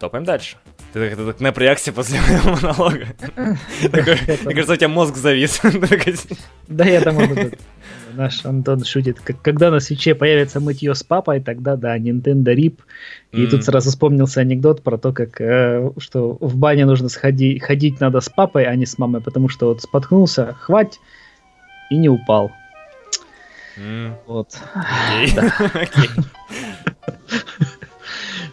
[0.00, 0.56] Топаем дальше.
[0.94, 3.06] Ты так, ты так напрягся после моего монолога.
[3.82, 5.60] Мне кажется, у тебя мозг завис.
[6.68, 7.18] Да, я там
[8.14, 9.20] Наш Антон шутит.
[9.20, 12.78] Когда на свече появится мытье с папой, тогда да, Nintendo RIP.
[13.32, 18.00] И тут сразу вспомнился анекдот про то, как э, что в бане нужно сходить, ходить
[18.00, 20.98] надо с папой, а не с мамой, потому что вот споткнулся, хвать,
[21.90, 22.50] и не упал.
[24.26, 24.58] Вот.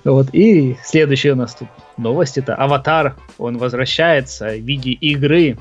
[0.08, 5.58] Вот, и следующий у нас тут новость, это Аватар, он возвращается в виде игры,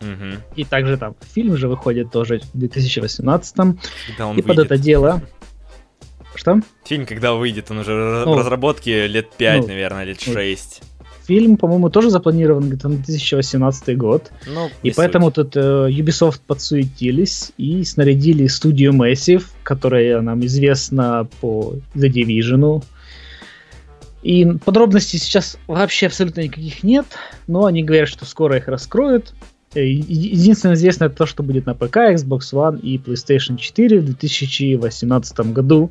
[0.00, 0.40] Угу.
[0.56, 4.46] И также там фильм же выходит тоже в 2018 И выйдет.
[4.46, 5.20] под это дело...
[6.34, 6.60] Что?
[6.86, 10.80] Фильм, когда выйдет, он уже ну, в разработке лет 5, ну, наверное, лет 6.
[11.26, 14.32] Фильм, по-моему, тоже запланирован где-то на 2018 год.
[14.46, 15.34] Ну, и поэтому суть.
[15.34, 22.82] тут э, Ubisoft подсуетились и снарядили студию Massive, которая нам известна по The Division,
[24.22, 27.06] И подробностей сейчас вообще абсолютно никаких нет,
[27.46, 29.34] но они говорят, что скоро их раскроют.
[29.74, 35.40] Э, единственное известное то, что будет на ПК, Xbox One и PlayStation 4 в 2018
[35.52, 35.90] году.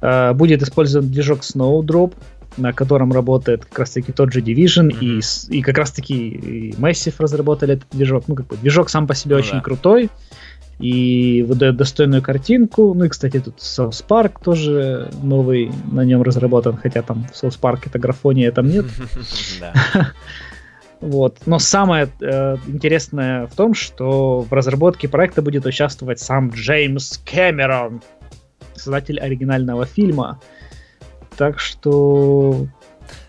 [0.00, 2.14] Э, будет использован движок Snowdrop,
[2.56, 5.48] на котором работает как раз таки тот же Division, mm-hmm.
[5.50, 8.24] и, и как раз таки и Massive разработали этот движок.
[8.26, 9.60] Ну, как бы движок сам по себе ну, очень да.
[9.60, 10.10] крутой
[10.80, 12.94] и выдает достойную картинку.
[12.94, 17.60] Ну и, кстати, тут South Park тоже новый на нем разработан, хотя там в South
[17.60, 18.86] Park это графония, там нет.
[21.00, 21.38] Вот.
[21.46, 28.02] Но самое э, интересное в том, что в разработке проекта будет участвовать сам Джеймс Кэмерон,
[28.74, 30.40] создатель оригинального фильма.
[31.36, 32.66] Так что...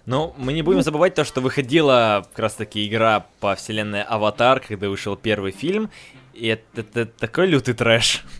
[0.06, 4.60] Ну, мы не будем забывать то, что выходила как раз таки игра по вселенной Аватар,
[4.60, 5.90] когда вышел первый фильм,
[6.34, 8.24] и это, это такой лютый трэш.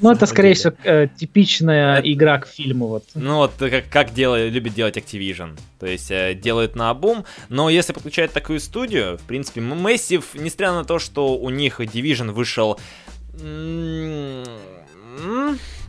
[0.00, 2.12] Ну, это, скорее всего, э, типичная это...
[2.12, 2.88] игра к фильму.
[2.88, 3.04] Вот.
[3.14, 5.58] Ну, вот как, как делает, любит делать Activision.
[5.78, 7.24] То есть э, делают на обум.
[7.48, 12.32] Но если подключать такую студию, в принципе, Massive, несмотря на то, что у них Division
[12.32, 12.78] вышел...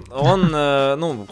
[0.09, 1.27] Он, э, ну,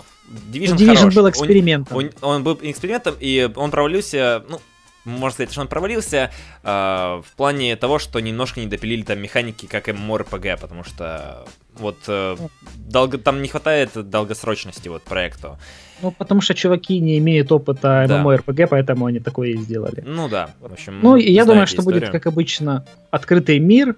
[0.52, 1.16] Division, Division хорош.
[1.16, 1.98] был экспериментом.
[1.98, 4.60] Он, он, он был экспериментом, и он провалился, ну,
[5.06, 6.32] можно сказать, что он провалился
[6.64, 11.46] э, в плане того, что немножко не допилили там механики, как MMORPG, потому что
[11.78, 12.36] вот э,
[12.76, 15.58] долго, там не хватает долгосрочности вот проекту.
[16.02, 18.24] Ну, потому что чуваки не имеют опыта да.
[18.24, 20.04] MMORPG, поэтому они такое и сделали.
[20.06, 21.00] Ну да, в общем.
[21.02, 22.02] Ну, и я думаю, что историю.
[22.02, 23.96] будет, как обычно, открытый мир,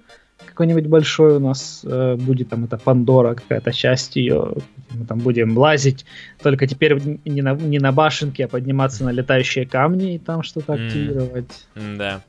[0.58, 4.54] какой-нибудь большой у нас э, будет там это Пандора, какая-то часть ее,
[4.90, 6.04] мы там будем лазить,
[6.42, 10.72] только теперь не на, не на башенке, а подниматься на летающие камни и там что-то
[10.72, 11.66] активировать.
[11.76, 12.22] Mm, да.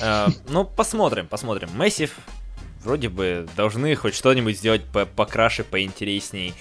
[0.00, 1.68] Uh, ну, посмотрим, посмотрим.
[1.78, 2.12] Massive
[2.82, 6.54] вроде бы должны хоть что-нибудь сделать по покраше, поинтересней.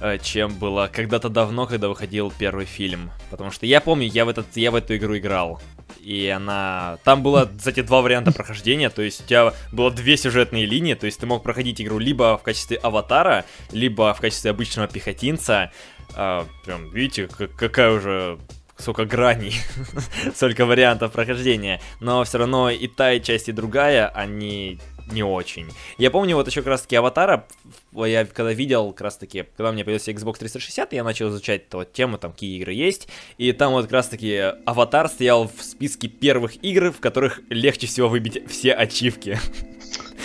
[0.00, 3.10] Э, чем было когда-то давно, когда выходил первый фильм.
[3.30, 5.60] Потому что я помню, я в, этот, я в эту игру играл.
[6.00, 6.98] И она...
[7.02, 11.06] Там было, кстати, два варианта прохождения, то есть у тебя было две сюжетные линии, то
[11.06, 15.72] есть ты мог проходить игру либо в качестве аватара, либо в качестве обычного пехотинца.
[16.14, 18.38] А, прям, видите, какая уже
[18.76, 19.54] сколько граней,
[20.34, 21.80] сколько вариантов прохождения.
[21.98, 24.78] Но все равно и та, и часть, и другая, они
[25.12, 25.68] не очень.
[25.96, 27.46] Я помню вот еще как раз таки Аватара,
[27.92, 31.92] я когда видел как раз таки, когда меня появился Xbox 360, я начал изучать вот
[31.92, 36.08] тему, там какие игры есть, и там вот как раз таки Аватар стоял в списке
[36.08, 39.38] первых игр, в которых легче всего выбить все ачивки.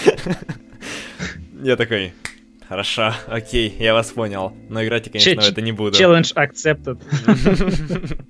[1.64, 2.14] Я такой,
[2.68, 4.54] Хорошо, окей, я вас понял.
[4.70, 5.98] Но играть я, конечно, в это не буду.
[5.98, 7.02] Challenge accepted.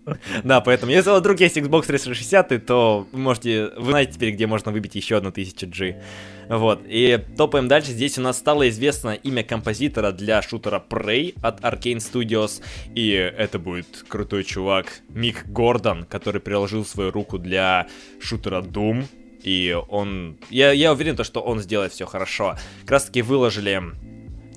[0.44, 4.72] Да, поэтому, если вдруг есть Xbox 360, то вы можете, вы знаете теперь, где можно
[4.72, 6.02] выбить еще одну 1000G.
[6.50, 7.92] Вот, и топаем дальше.
[7.92, 12.62] Здесь у нас стало известно имя композитора для шутера Prey от Arkane Studios.
[12.96, 17.88] И это будет крутой чувак Мик Гордон, который приложил свою руку для
[18.20, 19.06] шутера Doom.
[19.44, 20.38] И он...
[20.50, 22.56] Я, я уверен, то, что он сделает все хорошо.
[22.82, 23.82] Как раз таки выложили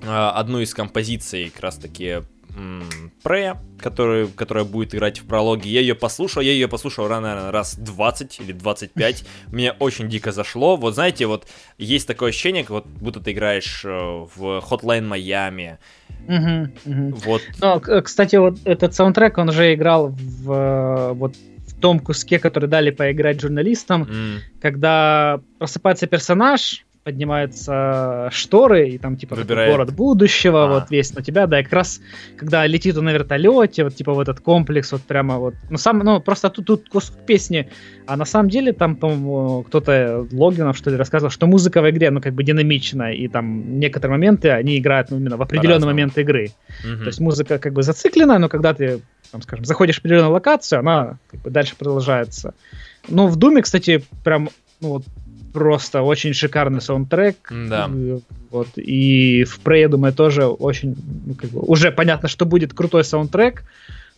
[0.03, 2.22] одну из композиций, как раз таки
[3.22, 5.68] Прея, который, которая будет играть в прологе.
[5.68, 9.24] Я ее послушал, я ее послушал, наверное, раз 20 или 25.
[9.53, 10.76] Мне очень дико зашло.
[10.76, 15.76] Вот знаете, вот есть такое ощущение, как вот будто ты играешь э, в Hotline Miami.
[16.28, 17.16] Угу, угу.
[17.26, 17.42] Вот.
[17.61, 21.34] Но, кстати, вот этот саундтрек, он же играл в э, вот
[21.66, 24.38] в том куске, который дали поиграть журналистам, mm.
[24.62, 30.66] когда просыпается персонаж, поднимаются шторы, и там, типа, город будущего, а.
[30.66, 32.00] вот весь на тебя, да, и как раз,
[32.36, 36.00] когда летит он на вертолете, вот, типа, в этот комплекс, вот прямо вот, ну, сам,
[36.00, 37.70] ну, просто тут, тут кусок песни,
[38.07, 42.11] а на самом деле там, по-моему, кто-то, Логинов, что ли, рассказывал, что музыка в игре,
[42.11, 46.18] ну, как бы динамичная, и там некоторые моменты, они играют, ну, именно в определенный момент
[46.18, 46.50] игры.
[46.82, 47.02] Угу.
[47.02, 49.00] То есть музыка, как бы, зацикленная, но когда ты,
[49.30, 52.54] там, скажем, заходишь в определенную локацию, она, как бы, дальше продолжается.
[53.09, 54.48] Ну, в Думе, кстати, прям,
[54.80, 55.04] ну, вот,
[55.57, 57.50] просто очень шикарный саундтрек.
[57.50, 57.90] Да.
[58.50, 60.94] Вот, и в Prey, я думаю, тоже очень,
[61.24, 63.64] ну, как бы, уже понятно, что будет крутой саундтрек.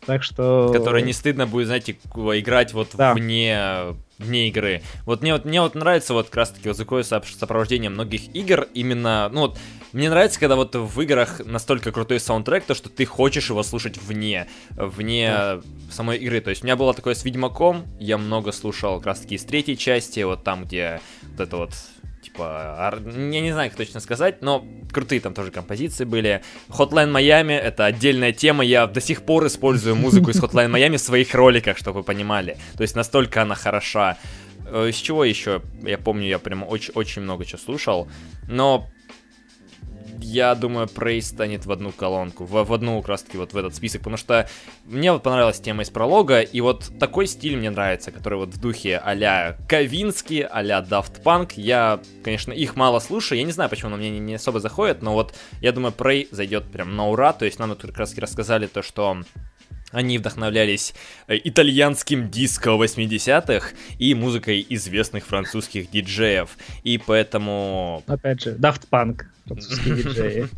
[0.05, 0.73] Так что...
[0.73, 3.15] Который не стыдно будет, знаете, играть вот да.
[3.15, 4.83] вне, вне игры.
[5.05, 8.67] Вот мне, вот мне вот нравится вот как раз таки вот такое сопровождение многих игр
[8.75, 9.59] именно, ну вот,
[9.93, 13.97] мне нравится, когда вот в играх настолько крутой саундтрек, то что ты хочешь его слушать
[13.97, 15.61] вне, вне да.
[15.91, 16.41] самой игры.
[16.41, 19.45] То есть у меня было такое с Ведьмаком, я много слушал как раз таки из
[19.45, 21.01] третьей части, вот там, где
[21.39, 21.73] вот это вот
[22.23, 26.43] типа, я не знаю, как точно сказать, но крутые там тоже композиции были.
[26.69, 31.01] Hotline Miami— это отдельная тема, я до сих пор использую музыку из Hotline Miami в
[31.01, 32.57] своих роликах, чтобы вы понимали.
[32.77, 34.19] То есть настолько она хороша.
[34.67, 35.63] Э, из чего еще?
[35.83, 38.09] Я помню, я прям очень, очень много чего слушал.
[38.49, 38.89] Но
[40.21, 44.01] я думаю, Prey станет в одну колонку, в, в одну таки вот в этот список,
[44.01, 44.49] потому что
[44.85, 48.61] мне вот понравилась тема из пролога, и вот такой стиль мне нравится, который вот в
[48.61, 51.53] духе а-ля Ковински, а-ля Daft Punk.
[51.57, 55.03] Я, конечно, их мало слушаю, я не знаю, почему на мне не, не особо заходит,
[55.03, 58.17] но вот я думаю, Prey зайдет прям на ура, то есть нам тут как раз
[58.19, 59.23] рассказали то, что
[59.91, 60.95] они вдохновлялись
[61.27, 66.51] э, итальянским диско 80-х и музыкой известных французских диджеев.
[66.83, 68.03] И поэтому...
[68.07, 70.49] Опять же, Daft Punk, французские диджеи.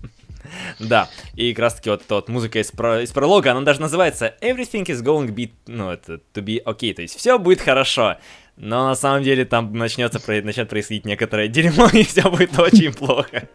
[0.79, 3.81] Да, и как раз таки вот эта вот музыка из, про, из пролога, она даже
[3.81, 8.17] называется Everything is going be, ну, это, to be okay, то есть все будет хорошо.
[8.63, 13.49] Но на самом деле там начнется, начнет происходить некоторое дерьмо, и все будет очень плохо.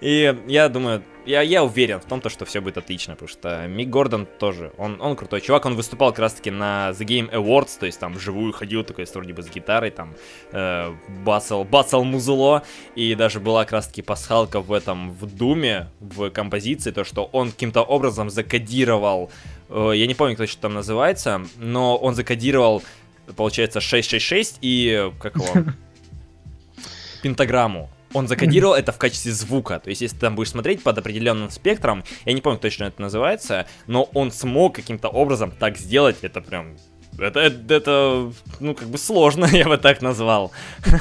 [0.00, 3.66] И я думаю, я, я уверен в том, то, что все будет отлично, потому что
[3.68, 7.32] Мик Гордон тоже, он, он крутой чувак, он выступал как раз таки на The Game
[7.32, 10.14] Awards, то есть там вживую ходил такой вроде бы с гитарой, там
[10.52, 10.92] э,
[11.24, 16.28] бацал, бацал музло, и даже была как раз таки пасхалка в этом, в Думе, в
[16.30, 19.30] композиции, то, что он каким-то образом закодировал,
[19.70, 22.82] э, я не помню, кто что там называется, но он закодировал
[23.32, 25.72] получается 666 и как его
[27.22, 27.90] пентаграмму.
[28.14, 29.80] Он закодировал это в качестве звука.
[29.80, 33.00] То есть, если ты там будешь смотреть под определенным спектром, я не помню точно это
[33.00, 36.18] называется, но он смог каким-то образом так сделать.
[36.20, 36.76] Это прям
[37.18, 40.52] это, это, это, ну, как бы сложно, я бы так назвал.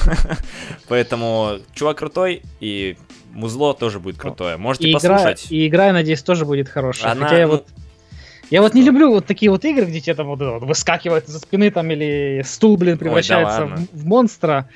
[0.87, 2.97] Поэтому чувак крутой, и
[3.31, 4.57] музло тоже будет крутое.
[4.57, 5.45] Можете и послушать.
[5.47, 7.11] Игра, и игра, я надеюсь, тоже будет хорошая.
[7.11, 7.67] Она, Хотя я ну, вот
[8.51, 11.39] я вот не люблю вот такие вот игры, где тебе там вот, вот выскакивает за
[11.39, 14.69] спины там или стул, блин, превращается Ой, да в, в монстра.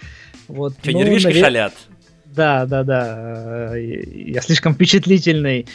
[0.48, 1.44] Вот, Что, ну, нервишки навер...
[1.44, 1.74] шалят?
[2.26, 3.76] Да, да, да.
[3.76, 5.68] Я слишком впечатлительный.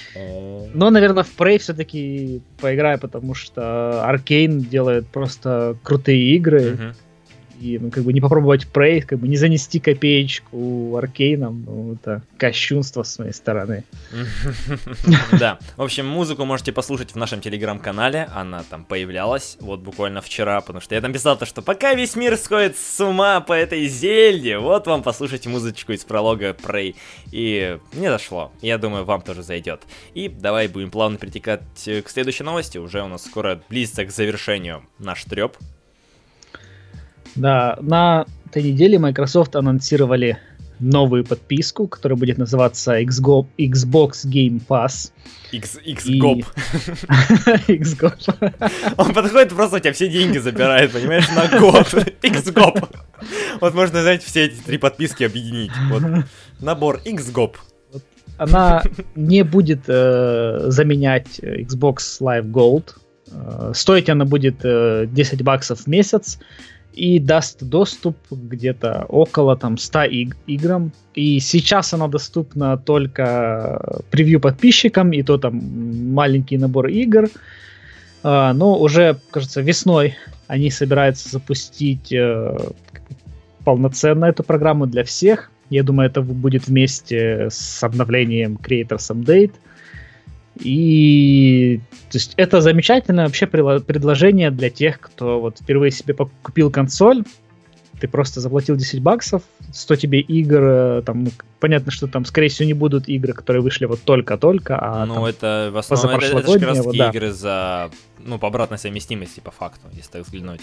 [0.74, 6.61] Но, наверное, в Prey все-таки поиграю, потому что Аркейн делает просто крутые игры.
[6.61, 6.94] Uh-huh
[7.61, 12.22] и ну, как бы не попробовать Prey, как бы не занести копеечку Аркейном, ну, это
[12.38, 13.84] кощунство с моей стороны.
[15.38, 20.61] Да, в общем, музыку можете послушать в нашем телеграм-канале, она там появлялась вот буквально вчера,
[20.61, 23.86] потому что я там писал то, что пока весь мир сходит с ума по этой
[23.86, 26.94] зелье, вот вам послушайте музычку из пролога Prey.
[27.30, 29.82] И мне зашло, я думаю, вам тоже зайдет.
[30.14, 34.84] И давай будем плавно перетекать к следующей новости, уже у нас скоро близится к завершению
[34.98, 35.56] наш треп.
[37.36, 40.38] Да, на этой неделе Microsoft анонсировали
[40.80, 45.12] новую подписку, которая будет называться Xgo, Xbox Game Pass.
[45.52, 46.44] X, XGOP.
[47.68, 47.72] И...
[47.74, 48.94] XGOP.
[48.96, 51.86] Он подходит, просто у тебя все деньги забирает, понимаешь, на год.
[52.22, 52.88] XGOP.
[53.60, 55.72] Вот можно, знаете, все эти три подписки объединить.
[55.90, 56.02] Вот.
[56.60, 57.56] Набор XGOP.
[58.38, 58.82] Она
[59.14, 62.94] не будет э, заменять Xbox Live Gold.
[63.30, 66.38] Э, стоить она будет э, 10 баксов в месяц
[66.93, 70.93] и даст доступ где-то около там 100 иг- играм.
[71.14, 75.61] И сейчас она доступна только превью подписчикам, и то там
[76.12, 77.28] маленький набор игр.
[78.22, 80.16] А, но уже, кажется, весной
[80.47, 82.57] они собираются запустить э,
[83.64, 85.51] полноценно эту программу для всех.
[85.70, 89.53] Я думаю, это будет вместе с обновлением Creators Update.
[90.62, 91.80] И
[92.11, 97.24] то есть это замечательное вообще предложение для тех, кто вот впервые себе купил консоль,
[98.00, 99.42] ты просто заплатил 10 баксов,
[99.72, 101.30] 100 тебе игр, э, там, ну,
[101.61, 105.70] понятно, что там, скорее всего, не будут игры, которые вышли вот только-только, а Ну, это
[105.72, 107.11] в основном, это, это же как да.
[107.11, 110.62] игры за, ну, по обратной совместимости, по факту, если так взглянуть.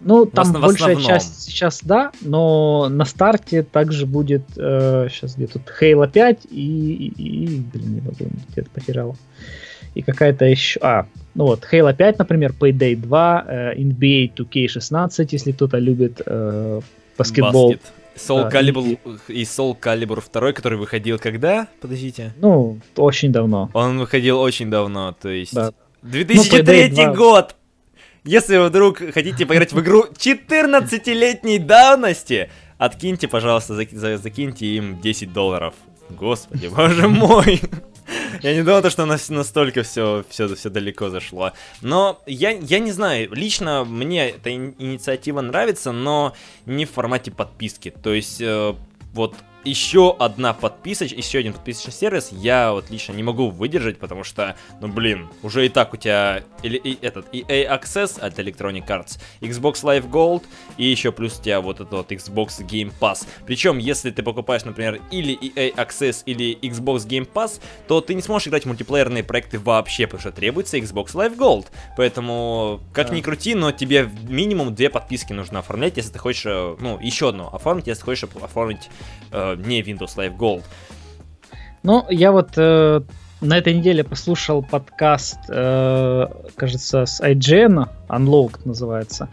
[0.00, 1.04] Ну, там в большая основном.
[1.04, 6.56] часть сейчас, да, но на старте также будет, э, сейчас где тут, Halo 5 и,
[6.56, 9.16] и, и блин, не могу, где-то потерял.
[9.98, 15.50] И какая-то еще, а, ну вот, Halo 5, например, Payday 2, э, NBA 2K16, если
[15.50, 16.80] кто-то любит э,
[17.18, 17.72] баскетбол.
[17.72, 17.92] Баскет.
[18.14, 18.96] Soul да, Calibur
[19.26, 19.32] и...
[19.32, 21.66] и Soul Calibur 2, который выходил когда?
[21.80, 22.32] Подождите.
[22.40, 23.70] Ну, очень давно.
[23.72, 25.52] Он выходил очень давно, то есть...
[25.52, 25.72] Да.
[26.02, 27.56] 2003 ну, год!
[28.22, 35.74] Если вы вдруг хотите поиграть в игру 14-летней давности, откиньте, пожалуйста, закиньте им 10 долларов.
[36.08, 37.60] Господи, боже мой.
[38.42, 41.52] Я не думал, что настолько все, все, все далеко зашло.
[41.82, 46.34] Но я, я не знаю, лично мне эта инициатива нравится, но
[46.66, 47.90] не в формате подписки.
[47.90, 48.74] То есть, э,
[49.12, 54.24] вот еще одна подписочка, еще один подписочный сервис я вот лично не могу выдержать, потому
[54.24, 58.86] что, ну блин, уже и так у тебя или и, этот EA Access от Electronic
[58.86, 60.44] Arts, Xbox Live Gold
[60.76, 63.26] и еще плюс у тебя вот этот вот Xbox Game Pass.
[63.46, 68.22] Причем, если ты покупаешь, например, или EA Access, или Xbox Game Pass, то ты не
[68.22, 71.66] сможешь играть в мультиплеерные проекты вообще, потому что требуется Xbox Live Gold.
[71.96, 73.14] Поэтому, как да.
[73.14, 77.48] ни крути, но тебе минимум две подписки нужно оформлять, если ты хочешь, ну, еще одну
[77.48, 78.88] оформить, если ты хочешь оформить
[79.30, 80.64] э, не Windows Live Gold.
[81.82, 83.00] Ну, я вот э,
[83.40, 86.26] на этой неделе послушал подкаст, э,
[86.56, 89.28] кажется, с IGN, Unlocked называется,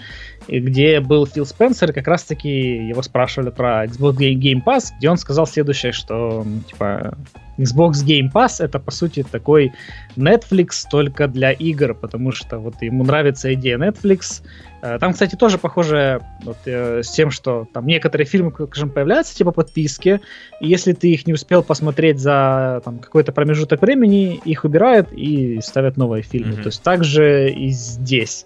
[0.48, 5.10] и где был Фил Спенсер, и как раз-таки его спрашивали про Xbox Game Pass, где
[5.10, 7.18] он сказал следующее, что, типа,
[7.58, 9.74] Xbox Game Pass это, по сути, такой
[10.16, 14.44] Netflix только для игр, потому что вот ему нравится идея Netflix.
[14.86, 19.36] Э, там, кстати, тоже похоже вот, э, с тем, что там некоторые фильмы, скажем, появляются
[19.36, 20.22] типа подписки,
[20.62, 25.60] и если ты их не успел посмотреть за там, какой-то промежуток времени, их убирают и
[25.62, 26.54] ставят новые фильмы.
[26.54, 26.62] Mm-hmm.
[26.62, 28.46] То есть также и здесь.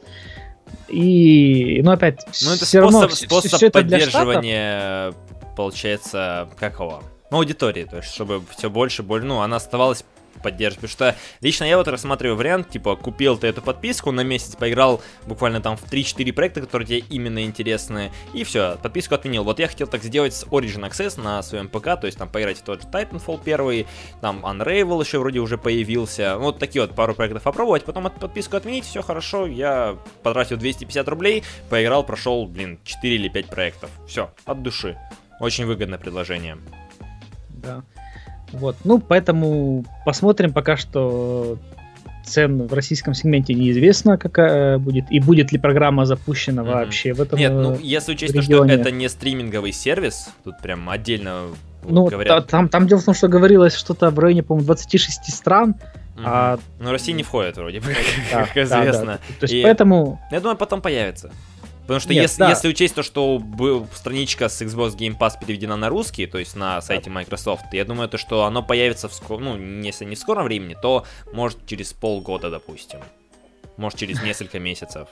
[0.88, 5.14] И, ну, опять, ну, это все способ, равно способ все, поддерживания,
[5.58, 7.04] получается, какого?
[7.32, 10.06] Ну, аудитории, то есть, чтобы все больше, больше, ну, она оставалась
[10.42, 10.92] поддерживать.
[10.92, 15.02] Потому что лично я вот рассматриваю вариант, типа, купил ты эту подписку на месяц, поиграл
[15.26, 19.44] буквально там в 3-4 проекта, которые тебе именно интересны, и все, подписку отменил.
[19.44, 22.58] Вот я хотел так сделать с Origin Access на своем ПК, то есть там поиграть
[22.58, 23.88] в тот же Titanfall первый,
[24.22, 28.58] там Unravel еще вроде уже появился, вот такие вот пару проектов попробовать, потом эту подписку
[28.58, 33.90] отменить, все хорошо, я потратил 250 рублей, поиграл, прошел, блин, 4 или 5 проектов.
[34.08, 34.98] Все, от души.
[35.40, 36.58] Очень выгодное предложение.
[37.50, 37.84] Да.
[38.52, 41.58] Вот, ну, поэтому посмотрим пока что
[42.24, 46.66] цен в российском сегменте неизвестно, какая будет, и будет ли программа запущена mm-hmm.
[46.66, 50.90] вообще в этом Нет, ну, если учесть то, что это не стриминговый сервис, тут прям
[50.90, 51.48] отдельно
[51.88, 52.46] ну, говорят.
[52.46, 55.76] Та, там, там дело в том, что говорилось что-то в районе, по-моему, 26 стран,
[56.20, 56.24] Mm-hmm.
[56.26, 56.60] А...
[56.80, 57.96] Но Россия не входит вроде бы,
[58.34, 59.06] да, как известно.
[59.06, 59.20] Да, да.
[59.40, 60.20] То есть и поэтому...
[60.32, 61.32] Я думаю, потом появится.
[61.90, 62.50] Потому что Нет, если, да.
[62.52, 66.56] если учесть то, что был, страничка с Xbox Game Pass переведена на русский, то есть
[66.56, 69.40] на сайте Microsoft, я думаю, то, что оно появится в скор...
[69.40, 73.00] ну, если не в скором времени, то может через полгода, допустим.
[73.78, 75.08] Может через несколько месяцев.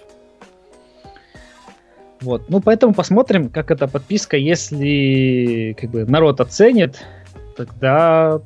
[2.21, 7.03] Вот, ну поэтому посмотрим, как эта подписка, если как бы народ оценит,
[7.55, 8.39] тогда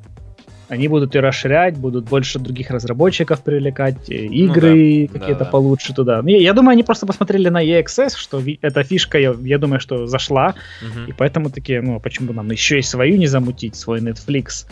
[0.72, 5.50] они будут ее расширять, будут больше других разработчиков привлекать, э, игры ну, да, какие-то да,
[5.50, 6.22] получше туда.
[6.24, 9.80] Я, я думаю, они просто посмотрели на EXS, что ви- эта фишка, я, я думаю,
[9.80, 11.10] что зашла, угу.
[11.10, 14.66] и поэтому такие, ну, а почему нам еще и свою не замутить, свой Netflix?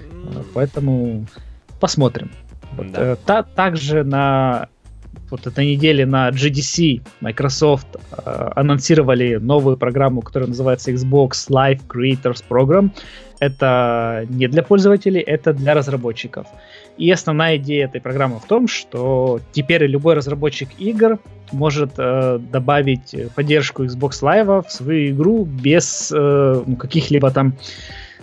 [0.00, 0.44] Mm.
[0.54, 1.26] Поэтому
[1.80, 2.30] посмотрим.
[2.76, 3.00] Вот, да.
[3.00, 4.68] э, та, также на
[5.30, 12.44] вот этой неделе на GDC Microsoft э, анонсировали новую программу, которая называется Xbox Live Creators
[12.48, 12.90] Program.
[13.40, 16.46] Это не для пользователей, это для разработчиков.
[16.98, 21.18] И основная идея этой программы в том, что теперь любой разработчик игр
[21.50, 27.54] может э, добавить поддержку Xbox Live в свою игру без э, ну, каких-либо там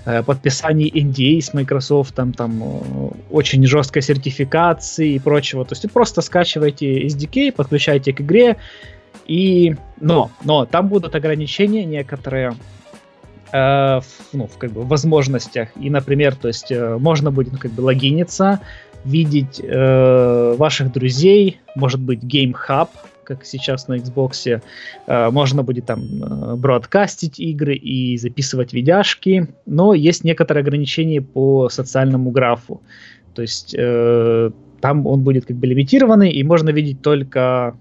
[0.06, 5.66] э, подписаний NDA с Microsoft, там, там э, очень жесткой сертификации и прочего.
[5.66, 8.58] То есть вы просто скачиваете SDK, подключаете к игре,
[9.26, 9.76] и...
[10.00, 12.54] Но, но там будут ограничения некоторые,
[13.52, 15.70] э, в, ну, в, как бы, возможностях.
[15.80, 18.60] И, например, то есть э, можно будет ну, как бы логиниться,
[19.06, 22.90] видеть э, ваших друзей, может быть, Game Hub,
[23.24, 24.62] как сейчас на Xbox,
[25.08, 31.70] э, можно будет там э, бродкастить игры и записывать видяшки, но есть некоторые ограничения по
[31.70, 32.82] социальному графу.
[33.34, 37.76] То есть э, там он будет как бы лимитированный, и можно видеть только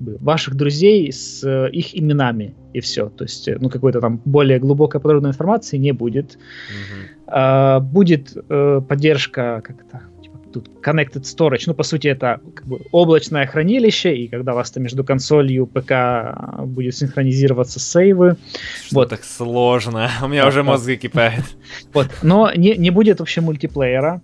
[0.00, 3.08] ваших друзей с э, их именами и все.
[3.08, 6.32] То есть, э, ну, какой-то там более глубокой подробной информации не будет.
[6.32, 7.20] Mm-hmm.
[7.26, 12.66] А, будет э, поддержка, как это, типа, тут Connected Storage, ну, по сути, это как
[12.66, 18.36] бы облачное хранилище, и когда у вас там между консолью ПК а, будет синхронизироваться сейвы.
[18.86, 19.10] Что вот.
[19.10, 21.44] так сложно, у меня уже мозг кипает.
[21.92, 24.22] Вот, но не, не будет вообще мультиплеера,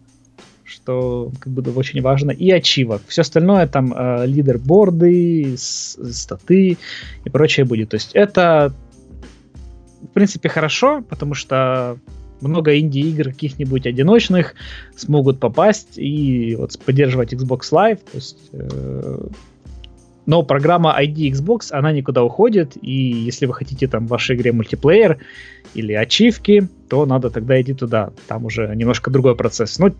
[0.66, 3.02] что как бы очень важно, и ачивок.
[3.06, 6.76] Все остальное там э, лидерборды, статы
[7.24, 7.90] и прочее будет.
[7.90, 8.74] То есть это
[10.02, 11.98] в принципе хорошо, потому что
[12.40, 14.54] много инди-игр каких-нибудь одиночных
[14.94, 18.00] смогут попасть и вот поддерживать Xbox Live.
[18.10, 19.28] То есть, э,
[20.26, 24.52] но программа ID Xbox, она никуда уходит, и если вы хотите там в вашей игре
[24.52, 25.18] мультиплеер
[25.74, 28.10] или ачивки, то надо тогда идти туда.
[28.26, 29.78] Там уже немножко другой процесс.
[29.78, 29.92] Но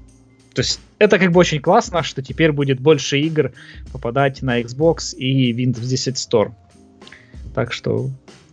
[0.56, 3.52] то есть это как бы очень классно, что теперь будет больше игр
[3.92, 6.52] попадать на Xbox и Windows 10 Store.
[7.54, 8.08] Так что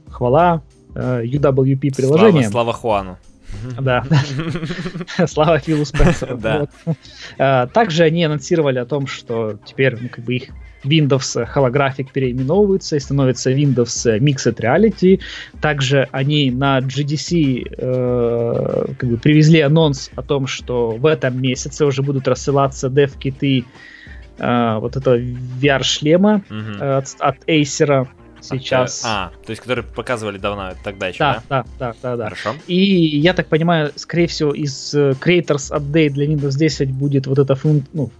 [0.10, 0.62] хвала
[0.96, 2.52] э, UWP приложениям.
[2.52, 3.18] Слава, слава Хуану.
[3.80, 4.04] Да.
[5.28, 6.38] Слава Филу Спенсеру.
[6.38, 6.68] Да.
[7.38, 10.50] Э, также они анонсировали о том, что теперь ну, как бы их
[10.84, 15.22] Windows Holographic переименовывается и становится Windows Mixed Reality.
[15.62, 21.86] Также они на GDC э, как бы привезли анонс о том, что в этом месяце
[21.86, 23.66] уже будут рассылаться дев-киты
[24.38, 26.98] э, вот этого VR-шлема mm-hmm.
[26.98, 28.08] от, от Acer.
[28.42, 29.04] сейчас.
[29.06, 31.44] А, то есть, которые показывали давно, тогда еще, да?
[31.50, 32.24] Да, да, да, да, да.
[32.26, 32.56] Хорошо.
[32.68, 37.40] И я так понимаю, скорее всего, из э, Creators Update для Windows 10 будет вот
[37.40, 37.84] эта фун...
[37.94, 38.12] ну,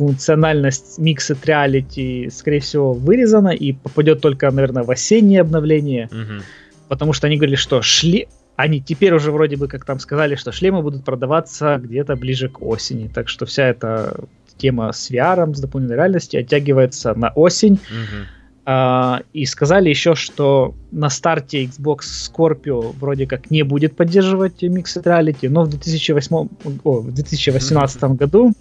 [0.00, 6.08] функциональность Mixed Reality, скорее всего, вырезана и попадет только, наверное, в осеннее обновление.
[6.10, 6.42] Мгм.
[6.88, 8.26] Потому что они говорили, что шли...
[8.56, 12.62] Они теперь уже вроде бы, как там сказали, что шлемы будут продаваться где-то ближе к
[12.62, 13.08] осени.
[13.08, 14.24] Так что вся эта
[14.56, 17.78] тема с VR, с дополненной реальностью оттягивается на осень.
[17.90, 18.26] Мгм.
[18.72, 25.02] А, и сказали еще, что на старте Xbox Scorpio вроде как не будет поддерживать Mixed
[25.02, 26.48] Reality, но в 2008,
[26.84, 28.52] о, в 2018 году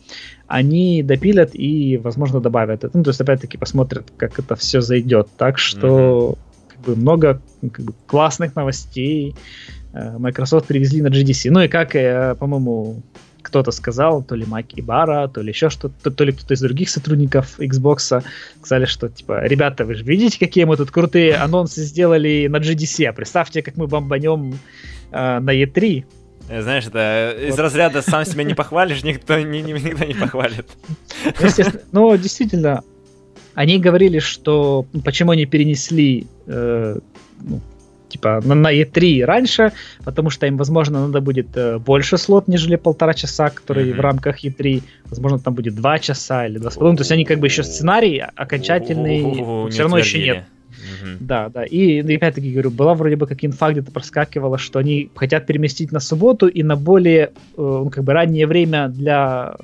[0.48, 2.98] они допилят и, возможно, добавят это.
[2.98, 5.28] Ну, то есть, опять-таки, посмотрят, как это все зайдет.
[5.38, 6.40] Так что
[6.70, 9.36] как бы, много как бы, классных новостей
[9.94, 11.52] э, Microsoft привезли на GDC.
[11.52, 13.04] Ну и как, э, по-моему,
[13.42, 16.90] кто-то сказал, то ли Маки Бара, то ли еще что-то, то ли кто-то из других
[16.90, 18.24] сотрудников Xbox
[18.60, 23.06] сказали, что типа, ребята, вы же видите, какие мы тут крутые анонсы сделали на GDC,
[23.06, 24.60] а представьте, как мы бомбанем
[25.12, 26.06] э, на E3.
[26.50, 27.60] Э, Знаешь, это из Вот.
[27.60, 30.68] разряда сам себя не похвалишь, никто, ни- ни- никто не похвалит.
[31.26, 32.84] Ну, естественно, Но действительно,
[33.54, 37.00] они говорили, что ну, почему они перенесли э,
[37.42, 37.62] ну,
[38.10, 39.72] типа на, на E3 раньше,
[40.04, 43.98] потому что им, возможно, надо будет э, больше слот, нежели полтора часа, которые Мгм.
[43.98, 44.84] в рамках E3.
[45.06, 46.98] Возможно, там будет два часа или два с половиной.
[46.98, 50.44] То есть они как бы еще сценарий окончательный все равно еще нет.
[51.20, 51.64] Да, да.
[51.64, 55.46] И ну, и опять-таки говорю, была вроде бы как инфа где-то проскакивала, что они хотят
[55.46, 59.56] переместить на субботу и на более э, ну, как бы раннее время для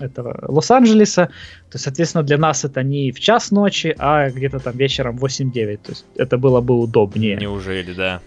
[0.00, 1.26] этого Лос-Анджелеса.
[1.70, 5.76] То есть, соответственно, для нас это не в час ночи, а где-то там вечером 8-9.
[5.76, 7.36] То есть это было бы удобнее.
[7.36, 8.20] Неужели, да.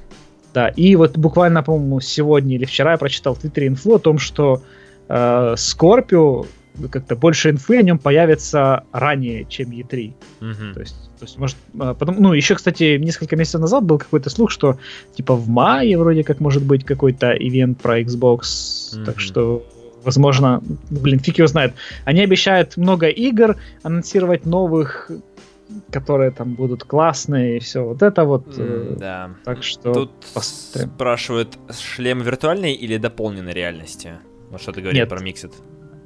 [0.54, 4.18] Да, и вот буквально, по-моему, сегодня или вчера я прочитал в Твиттере инфу о том,
[4.18, 4.62] что
[5.08, 6.48] э, Scorpio
[6.92, 10.14] как-то больше инфы о нем появится ранее, чем E3.
[10.40, 10.74] Мгм.
[10.74, 14.30] То есть, то есть, может, а, потом, ну, еще, кстати, несколько месяцев назад был какой-то
[14.30, 14.78] слух, что
[15.16, 19.06] типа в мае вроде как может быть какой-то ивент про Xbox, Мгм.
[19.06, 19.66] так что,
[20.04, 21.74] возможно, ну, блин, фиг его знает.
[22.06, 25.10] Они обещают много игр, анонсировать новых,
[25.92, 28.58] которые там будут классные и все вот это вот.
[28.58, 29.32] М, Да.
[29.44, 30.92] Так что Тут посмотрим.
[30.96, 34.14] спрашивают, шлем виртуальной или дополненной реальности?
[34.50, 35.10] Вот что ты говорил Нет.
[35.10, 35.52] про Mixed.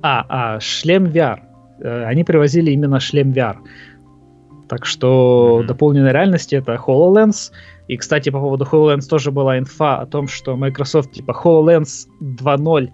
[0.02, 1.40] А, а, шлем VR.
[1.80, 3.56] Э, Они привозили именно шлем VR.
[4.68, 5.68] Так что Мгм.
[5.68, 7.52] дополненной реальности это HoloLens.
[7.88, 12.90] И, кстати, по поводу HoloLens тоже была инфа о том, что Microsoft типа HoloLens 2.0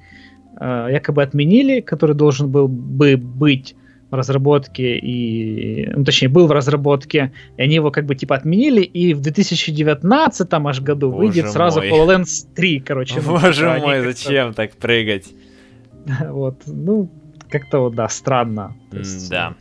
[0.60, 3.76] э, якобы отменили, который должен был бы быть
[4.10, 8.82] в разработке и, ну, точнее, был в разработке, и они его как бы типа отменили,
[8.82, 11.90] и в 2019 аж году Боже выйдет сразу мой.
[11.90, 13.22] HoloLens 3, короче.
[13.24, 15.26] ну, Боже типа, мой, зачем так прыгать?
[16.30, 17.10] Вот, ну,
[17.50, 18.76] как-то вот, да, странно.
[18.92, 19.56] То есть, Да.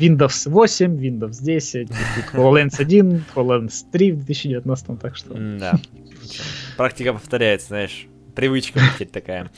[0.00, 1.98] Windows 8, Windows 10, будет
[2.32, 5.34] HoloLens 1, HoloLens 3 в 2019, так что...
[5.34, 5.78] Да.
[6.76, 8.06] Практика повторяется, знаешь.
[8.34, 9.50] Привычка теперь такая.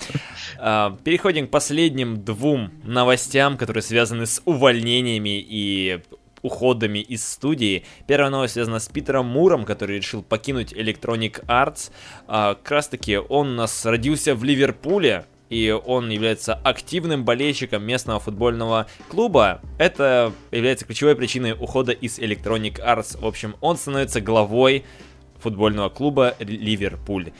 [0.58, 6.00] А, Переходим к последним двум новостям, которые связаны с увольнениями и
[6.42, 7.84] уходами из студии.
[8.06, 11.90] Первая новость связана с Питером Муром, который решил покинуть Electronic Arts.
[12.28, 17.82] А, Как раз таки он у нас родился в Ливерпуле, и он является активным болельщиком
[17.82, 19.60] местного футбольного клуба.
[19.78, 23.18] Это является ключевой причиной ухода из Electronic Arts.
[23.18, 24.84] В общем, он становится главой
[25.38, 27.32] футбольного клуба Ливерпуль.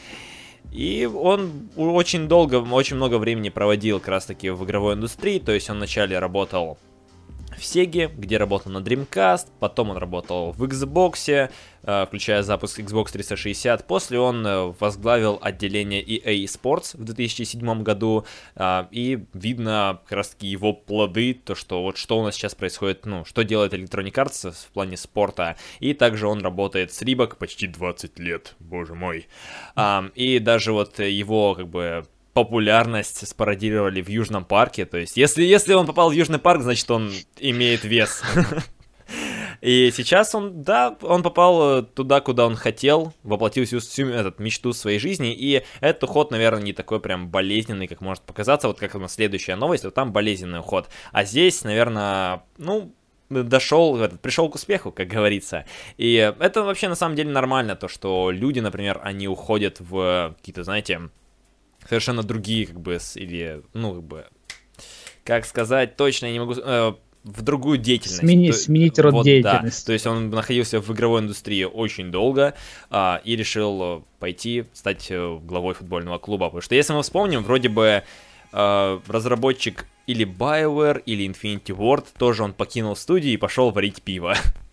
[0.73, 5.53] И он очень долго, очень много времени проводил как раз таки в игровой индустрии, то
[5.53, 6.79] есть он вначале работал
[7.59, 11.51] в Sega, где работал на Dreamcast, потом он работал в Xbox,
[11.83, 13.87] э, включая запуск Xbox 360.
[13.87, 20.31] После он э, возглавил отделение EA Sports в 2007 году, э, и видно как раз
[20.31, 24.13] таки его плоды, то, что вот что у нас сейчас происходит, ну, что делает Electronic
[24.13, 25.57] Arts в плане спорта.
[25.81, 29.27] И также он работает с Reebok почти 20 лет, боже мой.
[30.15, 34.87] И даже вот его, как бы, популярность спародировали в Южном парке.
[34.87, 38.23] То есть, если, если он попал в Южный парк, значит, он имеет вес.
[39.61, 44.39] И сейчас он, да, он попал э, туда, куда он хотел, воплотил всю, всю этот,
[44.39, 48.79] мечту своей жизни, и этот уход, наверное, не такой прям болезненный, как может показаться, вот
[48.79, 50.89] как у нас следующая новость, вот там болезненный уход.
[51.11, 52.93] А здесь, наверное, ну,
[53.31, 55.67] дошел, пришел к успеху, как говорится.
[55.97, 60.63] И это вообще на самом деле нормально, то, что люди, например, они уходят в какие-то,
[60.63, 61.11] знаете,
[61.89, 64.27] совершенно другие, как бы, или, ну, как бы,
[65.25, 66.55] как сказать, точно я не могу...
[66.57, 66.93] э,
[67.25, 68.23] в другую деятельность.
[68.23, 69.83] Смени- То- сменить род вот, деятельности.
[69.83, 69.87] Да.
[69.87, 72.55] То есть он находился в игровой индустрии очень долго
[72.91, 76.47] а, и решил э, пойти стать э, главой футбольного клуба.
[76.47, 78.03] Потому что если мы вспомним, вроде бы
[78.53, 84.35] э, разработчик или BioWare, или Infinity Ward, тоже он покинул студию и пошел варить пиво.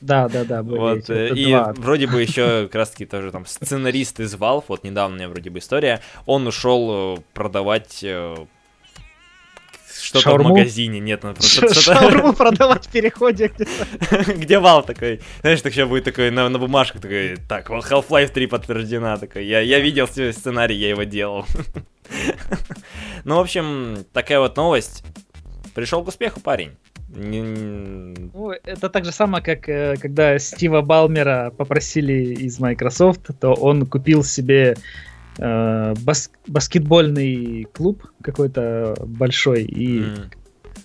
[0.00, 0.62] Да, да, да.
[0.62, 1.72] Вот, э, и два.
[1.76, 5.50] вроде бы еще как раз таки тоже там сценарист из Valve, вот недавно меня вроде
[5.50, 8.36] бы история, он ушел э, продавать э,
[10.00, 13.50] что-то в магазине, нет, ну просто Шаурму продавать в переходе
[14.36, 18.46] Где Вал такой, знаешь, так сейчас будет такой на, на бумажках такой, так, Half-Life 3
[18.46, 21.44] подтверждена, такой, я, я видел сценарий, я его делал.
[23.24, 25.04] ну, в общем, такая вот новость.
[25.74, 26.76] Пришел к успеху парень.
[27.08, 33.86] Ну, это так же самое, как э, когда Стива Балмера попросили из Microsoft, то он
[33.86, 34.76] купил себе
[35.38, 40.32] э, бас баскетбольный клуб какой-то большой и mm.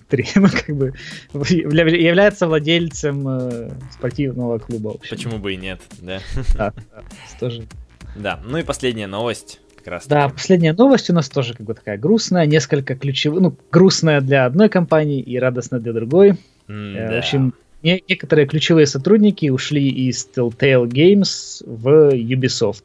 [0.08, 0.94] три, ну, как бы
[1.34, 4.98] является владельцем э, спортивного клуба.
[5.10, 6.20] Почему бы и нет, да?
[6.56, 7.04] Да, да,
[7.40, 7.68] тоже.
[8.16, 10.08] Да, ну и последняя новость как раз.
[10.08, 14.46] Да, последняя новость у нас тоже как бы такая грустная, несколько ключевых, ну, грустная для
[14.46, 16.32] одной компании и радостная для другой.
[16.68, 17.14] Mm, э, да.
[17.16, 17.54] В общем,
[17.84, 22.84] не, некоторые ключевые сотрудники ушли из Telltale Games в Ubisoft.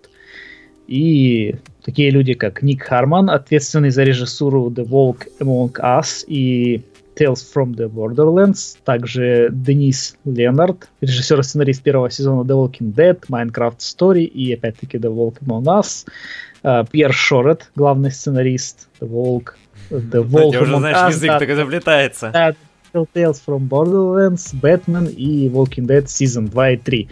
[0.88, 1.54] И
[1.84, 6.82] такие люди, как Ник Харман, ответственный за режиссуру The Walk Among Us и
[7.18, 13.18] Tales from the Borderlands, также Денис Ленард, режиссер и сценарист первого сезона The Walking Dead,
[13.28, 16.06] Minecraft Story и опять-таки The Walk Among Us,
[16.62, 19.54] Пьер Шорет, главный сценарист, The Walk,
[19.90, 22.30] The Walk Ты уже знаешь, язык так заплетается.
[22.32, 22.54] Да,
[22.92, 27.08] Tales from Borderlands, Batman и Walking Dead Season 2 и 3.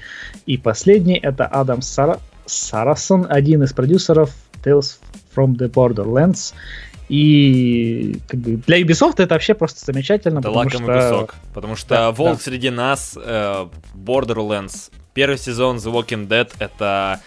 [0.46, 2.18] И последний это Адам Сара...
[2.46, 4.30] Сарасон, один из продюсеров
[4.64, 4.98] Tales
[5.34, 6.54] from the Borderlands.
[7.08, 10.40] И как бы, для Ubisoft это вообще просто замечательно.
[10.40, 10.78] Да потому что...
[10.78, 11.34] кусок.
[11.54, 12.42] Потому что да, Волк да.
[12.42, 17.20] среди нас, э, Borderlands, первый сезон The Walking Dead это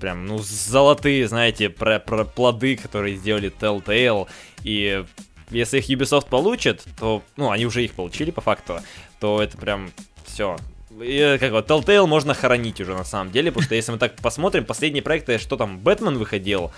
[0.00, 4.26] прям, ну, золотые, знаете, про, про плоды, которые сделали Telltale,
[4.64, 5.04] и
[5.50, 8.80] если их Ubisoft получит, то, ну, они уже их получили по факту,
[9.20, 9.90] то это прям
[10.24, 10.56] все.
[11.00, 14.16] И, как вот, Telltale можно хоронить уже на самом деле, потому что если мы так
[14.16, 16.72] посмотрим, последние проекты, что там, Бэтмен выходил,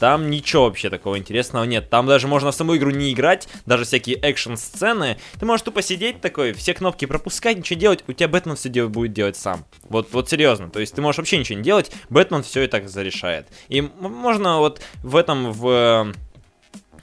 [0.00, 1.90] там ничего вообще такого интересного нет.
[1.90, 5.18] Там даже можно в саму игру не играть, даже всякие экшн-сцены.
[5.38, 8.92] Ты можешь тупо сидеть такой, все кнопки пропускать, ничего делать, у тебя Бэтмен все делает,
[8.92, 9.64] будет делать сам.
[9.88, 10.70] Вот, вот серьезно.
[10.70, 13.48] То есть ты можешь вообще ничего не делать, Бэтмен все и так зарешает.
[13.68, 16.12] И можно вот в этом, в...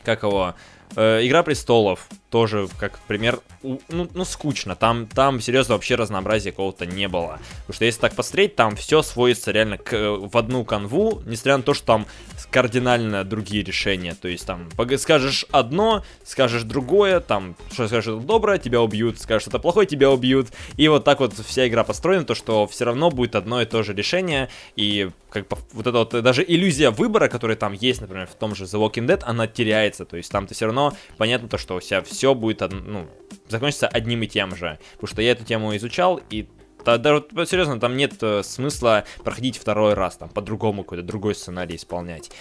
[0.04, 0.56] Как его?
[0.96, 3.80] Э, Игра престолов тоже, как пример, ну,
[4.12, 4.76] ну скучно.
[4.76, 7.40] Там, там, серьезно, вообще разнообразия какого-то не было.
[7.60, 11.64] Потому что если так посмотреть, там все сводится реально к, в одну канву, несмотря на
[11.64, 12.08] то, что там
[12.50, 14.16] кардинально другие решения.
[14.20, 19.48] То есть там скажешь одно, скажешь другое, там что скажешь это доброе, тебя убьют, скажешь
[19.48, 20.48] это плохое, тебя убьют.
[20.76, 23.84] И вот так вот вся игра построена, то что все равно будет одно и то
[23.84, 24.50] же решение.
[24.76, 28.56] И как бы вот эта вот даже иллюзия выбора, которая там есть, например, в том
[28.56, 30.06] же The Walking Dead, она теряется.
[30.06, 33.08] То есть там ты все равно понятно то, что у себя все будет, ну,
[33.48, 34.80] закончится одним и тем же.
[34.94, 36.48] Потому что я эту тему изучал, и
[36.86, 42.32] даже серьезно, там нет э, смысла проходить второй раз, там по-другому какой-то другой сценарий исполнять.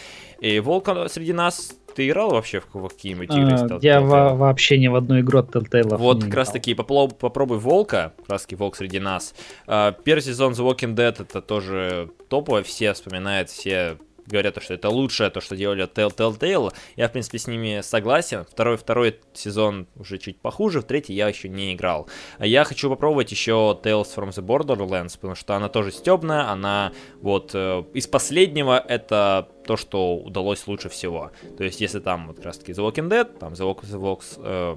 [0.40, 3.56] И Волк среди нас, ты играл вообще в, в какие-нибудь игры?
[3.76, 7.16] А, я во- вообще ни в одну игру от Telltale Вот как раз таки попробуй,
[7.16, 9.34] попробуй Волка, как раз таки Волк среди нас.
[9.66, 14.88] А, первый сезон The Walking Dead это тоже топовое, все вспоминают, все говорят, что это
[14.88, 16.72] лучшее, то, что делали Telltale.
[16.96, 18.44] Я, в принципе, с ними согласен.
[18.50, 22.08] Второй, второй сезон уже чуть похуже, в третий я еще не играл.
[22.38, 27.50] Я хочу попробовать еще Tales from the Borderlands, потому что она тоже стебная, она вот
[27.54, 31.30] э, из последнего это то, что удалось лучше всего.
[31.56, 34.00] То есть, если там вот как раз таки The Walking Dead, там The Walk, The
[34.00, 34.76] Walks, э,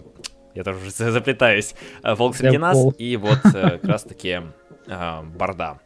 [0.53, 4.41] я тоже заплетаюсь, Волк среди нас, и вот э, как раз таки
[4.87, 5.79] э, Барда.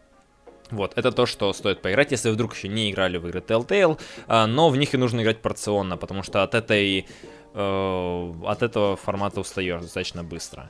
[0.71, 4.47] Вот, это то, что стоит поиграть, если вдруг еще не играли в игры Telltale, а,
[4.47, 7.07] но в них и нужно играть порционно, потому что от этой
[7.53, 10.69] э, от этого формата устаешь достаточно быстро.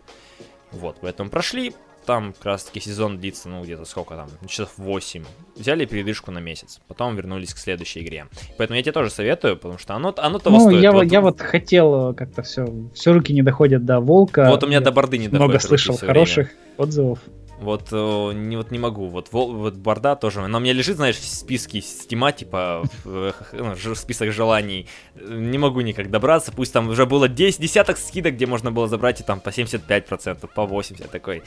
[0.72, 1.74] Вот, поэтому прошли,
[2.06, 5.24] там как раз таки сезон длится, ну, где-то сколько там, часов 8.
[5.56, 8.28] Взяли передышку на месяц, потом вернулись к следующей игре.
[8.58, 10.82] Поэтому я тебе тоже советую, потому что оно, оно того ну, стоит.
[10.82, 14.48] Я, вот, я вот хотел как-то все, все руки не доходят до Волка.
[14.50, 15.50] Вот у меня до Борды не доходит.
[15.50, 16.60] Много слышал хороших время.
[16.78, 17.20] отзывов.
[17.60, 19.08] Вот э, не, вот не могу.
[19.08, 20.42] Вот, вот Борда тоже.
[20.42, 24.88] Она у меня лежит, знаешь, в списке стима, типа, в, ну, в список желаний.
[25.16, 26.54] Не могу никак добраться.
[26.54, 30.48] Пусть там уже было 10 десяток скидок, где можно было забрать и там по 75%,
[30.48, 31.44] по 80% такой.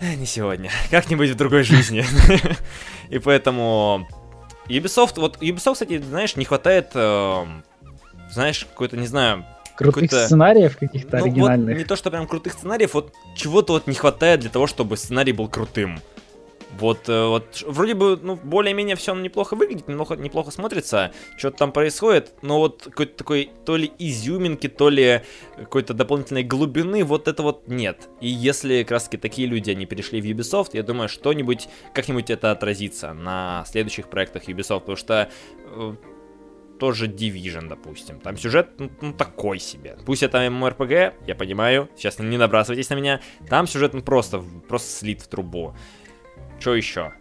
[0.00, 0.70] Не сегодня.
[0.90, 2.04] Как-нибудь в другой жизни.
[3.08, 4.06] И поэтому...
[4.68, 7.46] Ubisoft, вот Ubisoft, кстати, знаешь, не хватает, э,
[8.30, 9.44] знаешь, какой-то, не знаю,
[9.76, 11.74] крутых сценариев каких-то ну, оригинальных.
[11.74, 14.96] Вот не то, что прям крутых сценариев, вот чего-то вот не хватает для того, чтобы
[14.96, 16.00] сценарий был крутым.
[16.78, 21.72] Вот, э, вот вроде бы, ну, более-менее все неплохо выглядит, неплохо, неплохо смотрится, что-то там
[21.72, 25.22] происходит, но вот какой-то такой то ли изюминки, то ли
[25.56, 28.08] какой-то дополнительной глубины, вот это вот нет.
[28.20, 32.30] И если как раз таки такие люди, они перешли в Ubisoft, я думаю, что-нибудь, как-нибудь
[32.30, 35.28] это отразится на следующих проектах Ubisoft, потому что
[35.66, 35.94] э,
[36.78, 38.20] тоже Division, допустим.
[38.20, 39.96] Там сюжет, ну, ну, такой себе.
[40.04, 43.20] Пусть это MMORPG, я понимаю, сейчас не набрасывайтесь на меня.
[43.48, 45.74] Там сюжет, ну, просто, просто слит в трубу.
[46.60, 47.12] Что еще?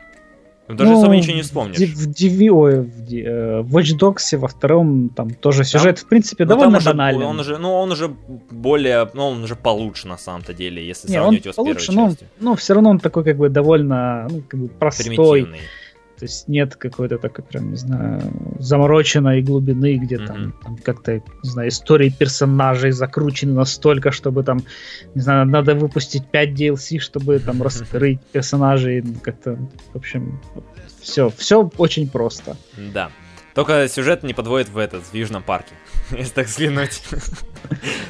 [0.68, 1.78] Даже ну, особо ничего не вспомнишь.
[1.78, 6.08] В, Диви, ой, в, э, в Watch Dogs во втором там тоже сюжет, там, в
[6.08, 7.26] принципе, ну, довольно банальный.
[7.26, 8.08] Он уже, ну, он уже
[8.50, 12.02] более, ну, он уже получше на самом-то деле, если не, сравнивать его с получше, первой
[12.02, 12.28] но, частью.
[12.40, 15.16] Но все равно он такой как бы довольно ну, как бы простой.
[15.16, 15.60] Примитивный.
[16.18, 18.22] То есть нет какой-то такой, прям, не знаю,
[18.60, 20.28] замороченной глубины, где mm-hmm.
[20.28, 24.64] там, там как-то, не знаю, истории персонажей закручены настолько, чтобы там,
[25.16, 29.04] не знаю, надо выпустить 5 DLC, чтобы там раскрыть персонажей.
[29.24, 29.58] Как-то,
[29.94, 30.40] в общем,
[31.02, 32.56] все, все очень просто.
[32.94, 33.10] Да.
[33.54, 35.76] Только сюжет не подводит в этот, в Южном парке,
[36.12, 37.02] если так взглянуть.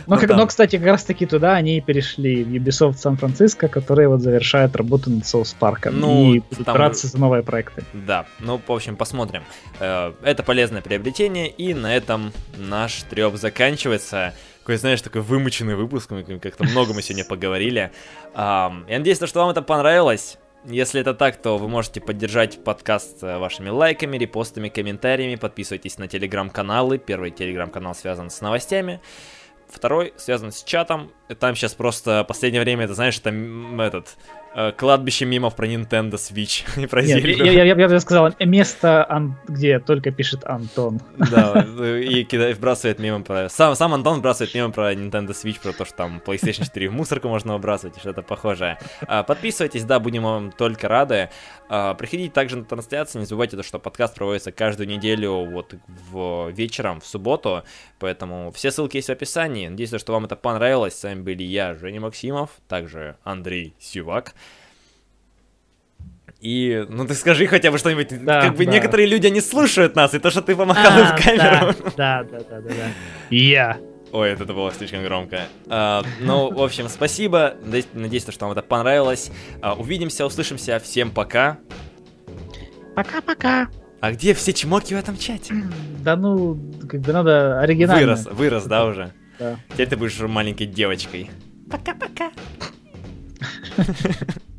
[0.07, 4.22] Но, ну, но, кстати, как раз таки туда они перешли, в Ubisoft Сан-Франциско, которые вот
[4.22, 6.76] завершают работу над Соус Парком ну, и будут там...
[6.76, 7.84] браться за новые проекты.
[7.94, 9.44] Да, ну, в общем, посмотрим.
[9.80, 16.10] Э, это полезное приобретение, и на этом наш треп заканчивается такой, знаешь, такой вымученный выпуск,
[16.41, 17.91] как-то много мы сегодня поговорили.
[18.34, 20.38] Я надеюсь, что вам это понравилось.
[20.65, 25.35] Если это так, то вы можете поддержать подкаст э, вашими лайками, репостами, комментариями.
[25.35, 26.99] Подписывайтесь на телеграм-каналы.
[26.99, 29.02] Первый телеграм-канал связан с новостями.
[29.68, 31.11] Второй связан с чатом.
[31.39, 34.18] Там сейчас просто последнее время, это знаешь, там этот
[34.55, 37.43] Э, кладбище мимов про Nintendo Switch и про Нет, Зельду.
[37.43, 41.01] Я, я, я бы сказал, место, где только пишет Антон.
[41.18, 41.65] Да,
[41.99, 43.49] и кидает, вбрасывает мимо про...
[43.49, 46.93] Сам, сам Антон вбрасывает мимо про Nintendo Switch, про то, что там PlayStation 4 в
[46.93, 48.77] мусорку можно выбрасывать и что-то похожее.
[49.07, 51.30] А, подписывайтесь, да, будем вам только рады.
[51.68, 55.73] А, приходите также на трансляцию, не забывайте, то, что подкаст проводится каждую неделю вот
[56.11, 57.64] в вечером, в субботу,
[57.97, 59.68] поэтому все ссылки есть в описании.
[59.68, 60.93] Надеюсь, что вам это понравилось.
[60.93, 64.35] С вами были я, Женя Максимов, также Андрей Сивак.
[66.39, 68.25] И, ну ты скажи хотя бы что-нибудь.
[68.25, 68.71] Да, как бы да.
[68.71, 71.73] некоторые люди, они слушают нас, и то, что ты помахал а, в камеру.
[71.95, 72.91] Да, да, да, да, да.
[73.29, 73.79] Я.
[74.11, 75.47] Ой, это было слишком громко.
[75.69, 77.55] А, ну, в общем, спасибо.
[77.93, 79.31] Надеюсь, что вам это понравилось.
[79.61, 80.79] А, увидимся, услышимся.
[80.79, 81.57] Всем пока.
[82.95, 83.69] Пока-пока.
[84.01, 85.53] А где все чмоки в этом чате?
[86.01, 86.59] Да ну,
[86.89, 88.15] как бы надо оригинально.
[88.15, 89.13] Вырос, вырос, да, уже?
[89.39, 89.60] Да.
[89.72, 91.30] Теперь ты будешь маленькой девочкой.
[91.69, 92.31] Пока-пока.